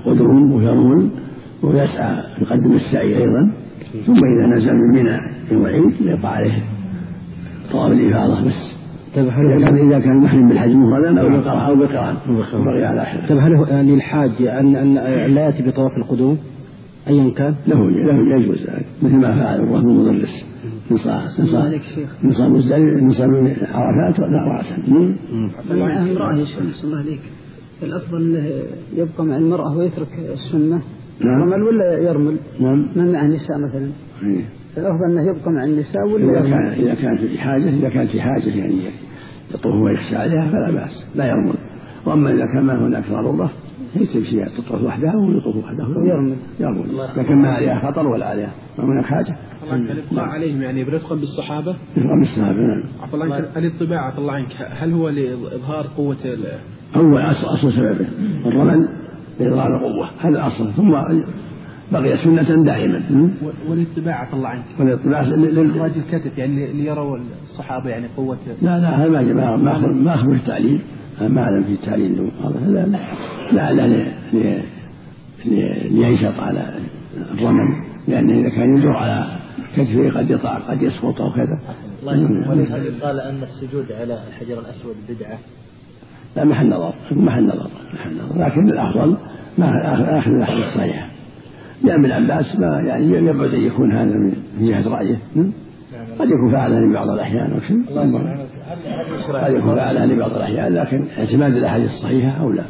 قدوم 0.04 0.52
ويرمل 0.52 1.10
ويسعى 1.62 2.16
يقدم 2.42 2.72
السعي 2.72 3.16
أيضا. 3.16 3.52
ثم 4.06 4.12
إذا 4.12 4.56
نزل 4.56 4.72
من 4.72 4.88
منى 4.98 5.18
يوم 5.52 5.66
العيد 5.66 6.00
يقع 6.00 6.28
عليه 6.28 6.64
طواف 7.72 7.92
الإفاضة 7.92 8.46
بس. 8.46 8.76
طيب 9.16 9.28
هل 9.28 9.52
إذا 9.52 9.64
كان 9.64 9.90
إذا 9.90 9.98
كان 9.98 10.16
محرم 10.24 10.48
بالحج 10.48 10.70
مفردا 10.70 11.20
أو 11.20 11.28
بقران 11.28 11.58
أو 11.58 11.76
بقران 11.76 12.64
بقي 12.64 12.84
على 12.84 13.04
حده 13.06 13.28
طيب 13.28 13.38
هل 13.38 13.54
هو 13.54 13.64
للحاج 13.80 14.42
أن 14.42 14.76
أن 14.76 14.94
لا 15.34 15.40
يأتي 15.44 15.62
بطواف 15.70 15.92
القدوم؟ 16.04 16.38
أيا 17.08 17.30
كان؟ 17.30 17.54
له 17.66 17.90
له 17.90 18.40
يجوز 18.40 18.66
ذلك. 18.70 18.86
مثل 19.02 19.16
ما 19.16 19.42
فعل 19.42 19.60
الرهن 19.60 19.90
المدرس 19.90 20.46
نصاب 20.90 21.22
نصاب 21.40 21.80
نصاب 22.24 22.50
نصاب 23.02 23.30
عرفات 23.62 24.20
لا 24.30 24.42
راسا؟ 24.42 24.76
معه 25.70 26.10
امرأة 26.10 26.34
يا 26.34 26.44
شيخ 26.44 26.84
الله 26.84 26.98
عليك. 26.98 27.20
الأفضل 27.82 28.44
يبقى 28.96 29.24
مع 29.24 29.36
المرأة 29.36 29.76
ويترك 29.78 30.08
السنة. 30.32 30.80
نعم. 31.24 31.40
يرمل 31.40 31.62
ولا 31.62 31.98
يرمل 31.98 32.36
نعم. 32.60 32.88
من 32.96 33.12
مع 33.12 33.20
النساء 33.24 33.58
مثلا. 33.68 33.90
إيه. 34.22 34.44
الأفضل 34.76 35.04
أنه 35.10 35.22
يبقى 35.22 35.50
مع 35.50 35.64
النساء 35.64 36.02
ولا 36.14 36.24
إذا 36.24 36.38
يرمل؟ 36.38 36.50
كان 36.50 36.66
إذا 36.86 36.94
كان 36.94 37.16
في 37.16 37.38
حاجة 37.38 37.68
إذا 37.68 37.88
كان 37.88 38.06
في 38.06 38.20
حاجة 38.20 38.48
يعني 38.48 38.74
يطوف 39.54 39.74
ويخشى 39.84 40.16
عليها 40.16 40.50
فلا 40.50 40.80
بأس 40.80 41.06
لا 41.14 41.26
يرمل. 41.26 41.54
وأما 42.06 42.30
إذا 42.30 42.44
كان 42.54 42.64
ما 42.64 42.86
هناك 42.86 43.04
ضرورة 43.10 43.50
ليس 43.96 44.16
بشيء 44.16 44.44
تطوف 44.46 44.82
وحدها 44.82 45.16
ويطوف 45.16 45.56
وحده 45.56 45.84
ويرمل. 45.88 46.36
يرمل. 46.60 47.00
إذا 47.00 47.22
كان 47.22 47.38
ما 47.42 47.48
عليها 47.48 47.90
خطر 47.90 48.06
ولا 48.08 48.26
عليها. 48.26 48.50
ما 48.78 48.84
هناك 48.84 49.04
حاجة. 49.04 49.36
الإبقاء 49.72 50.24
عليهم 50.24 50.62
يعني 50.62 50.84
برفقا 50.84 51.14
بالصحابة. 51.14 51.76
يرمى 51.96 52.22
السحابة 52.22 52.56
نعم. 52.58 52.82
عفى 53.02 53.14
الله 53.14 53.34
عنك. 53.34 53.48
الانطباع 53.56 54.00
عفى 54.06 54.18
الله 54.18 54.32
عنك. 54.32 54.52
هل 54.78 54.92
هو 54.92 55.08
لإظهار 55.08 55.86
قوة 55.96 56.16
ال- 56.24 56.46
أول 56.96 57.20
أصل 57.22 57.46
أصل 57.46 57.72
سببه. 57.72 58.06
الرمل 58.46 58.88
لإظهار 59.40 59.76
القوة. 59.76 60.08
هذا 60.20 60.28
الأصل. 60.28 60.72
ثم 60.72 60.90
بقي 61.92 62.16
سنة 62.16 62.64
دائما? 62.64 63.30
والاتباع 63.68 64.14
عفى 64.20 64.34
الله 64.34 64.48
عنك 64.48 64.62
والاطلاع 64.80 65.22
لل- 65.22 65.70
إخراج 65.70 65.92
الكتف 65.98 66.38
يعني 66.38 66.72
ليروا 66.72 67.18
الصحابة 67.50 67.90
يعني 67.90 68.06
قوة 68.16 68.36
لا 68.62 68.78
لا 68.78 69.04
هذا 69.04 69.08
ما 69.20 69.56
ما 69.56 69.56
ما 69.56 69.78
ما 69.92 70.14
أخبر 70.14 70.32
التعليل. 70.32 70.80
ما 71.20 71.40
أعلم 71.40 71.64
في 71.64 71.72
التعليل 71.72 72.30
هذا 72.44 72.86
لا 72.86 72.86
لا 73.52 73.72
لا 73.72 73.86
ل- 73.86 74.12
ل- 74.32 74.62
ل- 75.46 75.92
لينشط 76.00 76.38
على 76.40 76.74
الرمل. 77.34 77.82
لأنه 78.08 78.40
إذا 78.40 78.48
كان 78.56 78.76
يدور 78.76 78.96
على 78.96 79.38
كتفه 79.76 80.18
قد 80.18 80.30
يطع 80.30 80.58
قد 80.58 80.82
يسقط 80.82 81.20
أو 81.20 81.30
كذا. 81.32 81.58
وليس 82.50 82.72
قال 83.02 83.20
أن 83.20 83.42
السجود 83.42 83.92
على 83.92 84.18
الحجر 84.28 84.58
الأسود 84.58 84.96
بدعة 85.08 85.38
لا 86.36 86.44
محل 86.44 86.70
نظر 86.70 86.94
محل 87.10 87.46
نظر 87.46 87.70
لكن 88.36 88.68
الأفضل 88.68 89.16
ما 89.58 89.94
آخذ 90.18 90.30
الأحاديث 90.30 90.64
الصحيحة. 90.64 91.08
لأن 91.84 92.04
ابن 92.04 92.12
عباس 92.12 92.56
ما 92.56 92.80
يعني 92.86 93.06
يبعد 93.06 93.54
أن 93.54 93.60
يكون 93.60 93.92
هذا 93.92 94.14
من 94.14 94.34
جهة 94.60 94.88
رأيه? 94.88 95.18
قد 96.18 96.28
يكون 96.28 96.52
فعلا 96.52 96.80
لبعض 96.80 97.08
الأحيان 97.08 97.52
أو 97.52 97.60
شيء. 97.60 97.76
قد 99.44 99.52
يكون 99.52 99.76
فعلا 99.76 100.06
لبعض 100.06 100.30
الأحيان 100.30 100.74
لكن 100.74 101.06
اعتماد 101.18 101.52
الأحاديث 101.52 101.90
الصحيحة 101.90 102.40
أو 102.40 102.50
لا. 102.52 102.64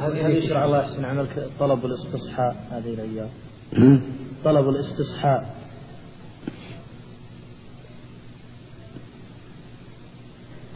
هل 0.00 0.30
يشرع 0.30 0.64
الله 0.64 0.78
يحسن 0.78 1.04
عملك. 1.04 1.46
طلب 1.60 1.78
الاستصحاء 1.84 2.56
هذه 2.70 2.94
الأيام? 2.94 3.28
طلب 4.44 4.68
الاستصحاء. 4.68 5.57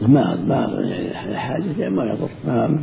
ما 0.09 0.37
ما 0.47 0.67
يعني 0.83 1.37
حاجة 1.37 1.65
يعني 1.79 1.95
ما 1.95 2.05
يضر. 2.05 2.29
ما 2.47 2.79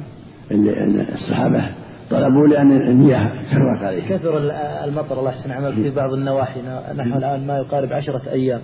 الصحابة 1.13 1.69
طلبوا 2.10 2.47
لأن 2.47 2.71
المياه 2.71 3.29
كررت 3.51 3.84
عليه 3.84 4.10
كثر 4.10 4.38
ال- 4.38 4.51
المطر 4.89 5.19
الله 5.19 5.29
يحسن 5.29 5.51
عملك 5.51 5.73
في 5.75 5.89
بعض 5.89 6.13
النواحي. 6.13 6.60
نحن 6.97 7.13
الآن 7.13 7.47
ما 7.47 7.58
يقارب 7.58 7.93
عشرة 7.93 8.21
أيام. 8.32 8.62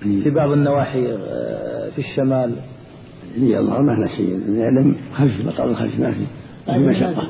في 0.00 0.30
بعض 0.30 0.50
النواحي 0.50 1.06
آه، 1.12 1.90
في 1.90 1.98
الشمال. 1.98 2.54
لي 3.36 3.58
الله 3.58 3.82
ما 3.82 3.92
لا 3.92 4.06
شيء. 4.06 4.36
لم 4.80 4.96
خلف 5.14 5.46
مطر 5.46 5.64
الخلف 5.70 6.00
ما 6.00 6.12
في 6.12 6.26
في 6.66 6.78
مشقة. 6.78 7.28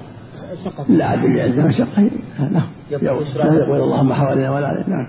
سقط. 0.64 0.90
لا 0.90 1.04
عاد 1.04 1.24
اللي 1.24 1.42
عنده 1.42 1.62
مشقة 1.62 2.02
لا 2.50 2.62
يقول 2.90 3.22
إشراف. 3.22 3.46
لا 3.46 3.64
يقول 3.64 3.81
اللهم 3.81 4.12
حوالينا 4.12 4.50
ولا 4.54 4.66
علينا. 4.66 4.88
نعم. 4.88 5.09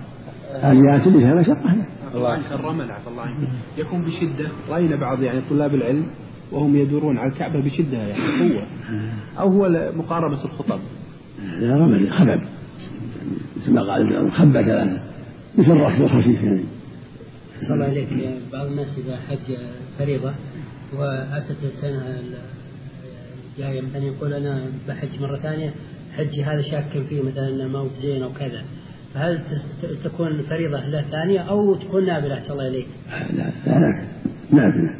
هذه 0.54 1.06
اللي 1.06 1.20
فيها 1.20 1.34
مشقة. 1.34 1.86
الله 2.14 2.28
عنك 2.28 2.52
الرمل 2.52 2.90
عفى 2.90 3.08
الله 3.08 3.22
عنك. 3.22 3.48
يكون 3.78 4.02
بشدة 4.02 4.48
رأينا 4.68 4.96
بعض 4.96 5.22
يعني 5.22 5.40
طلاب 5.50 5.74
العلم 5.74 6.06
وهم 6.52 6.76
يدورون 6.76 7.18
على 7.18 7.32
الكعبة 7.32 7.60
بشدة 7.64 7.96
يعني 7.96 8.14
قوة. 8.52 8.62
أو 9.38 9.48
هو 9.48 9.92
مقاربة 9.96 10.44
الخطب. 10.44 10.80
لا 11.60 11.76
رمل 11.76 12.10
خبب. 12.10 12.40
مثل 13.56 13.72
ما 13.72 13.80
قال 13.80 14.06
ابن 14.06 14.16
عمر 14.16 14.30
خبة 14.30 14.62
كذا 14.62 15.00
مثل 15.58 15.72
الركض 15.72 16.02
الخفيف 16.02 16.42
يعني. 16.42 16.64
صلى 17.60 17.74
الله 17.74 17.84
عليك. 17.84 18.08
بعض 18.52 18.66
الناس 18.66 18.98
إذا 18.98 19.16
حج 19.16 19.56
فريضة 19.98 20.34
وأتت 20.98 21.64
السنة 21.64 22.20
الجاية 23.58 23.80
مثلا 23.80 24.04
يقول 24.04 24.32
أنا 24.32 24.64
بحج 24.88 25.20
مرة 25.20 25.36
ثانية 25.36 25.74
حجي 26.16 26.44
هذا 26.44 26.62
شاك 26.62 27.02
فيه 27.08 27.22
مثلا 27.22 27.68
موت 27.68 27.90
زين 28.02 28.22
أو 28.22 28.32
كذا. 28.32 28.62
فهل 29.14 29.40
تكون 30.04 30.26
الفريضة 30.28 30.86
له 30.86 31.02
ثانية 31.02 31.40
أو 31.40 31.74
تكون 31.74 32.06
نافلة 32.06 32.34
أحسن 32.34 32.52
الله 32.52 32.68
إليك؟ 32.68 32.86
لا 33.36 33.44
لا 33.66 33.78
لا 33.78 34.04
نافلة 34.52 34.94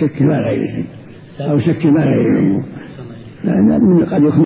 شك 0.00 0.22
ما 0.22 0.38
غيره 0.38 0.84
أو 1.40 1.58
شك 1.58 1.86
ما 1.86 2.04
غير 2.04 2.32
الأمور 2.32 2.60
أحسن 2.60 3.02
الله 3.02 3.14
إليك. 3.14 3.44
لأن 3.44 4.04
قد 4.04 4.22
يكون 4.22 4.44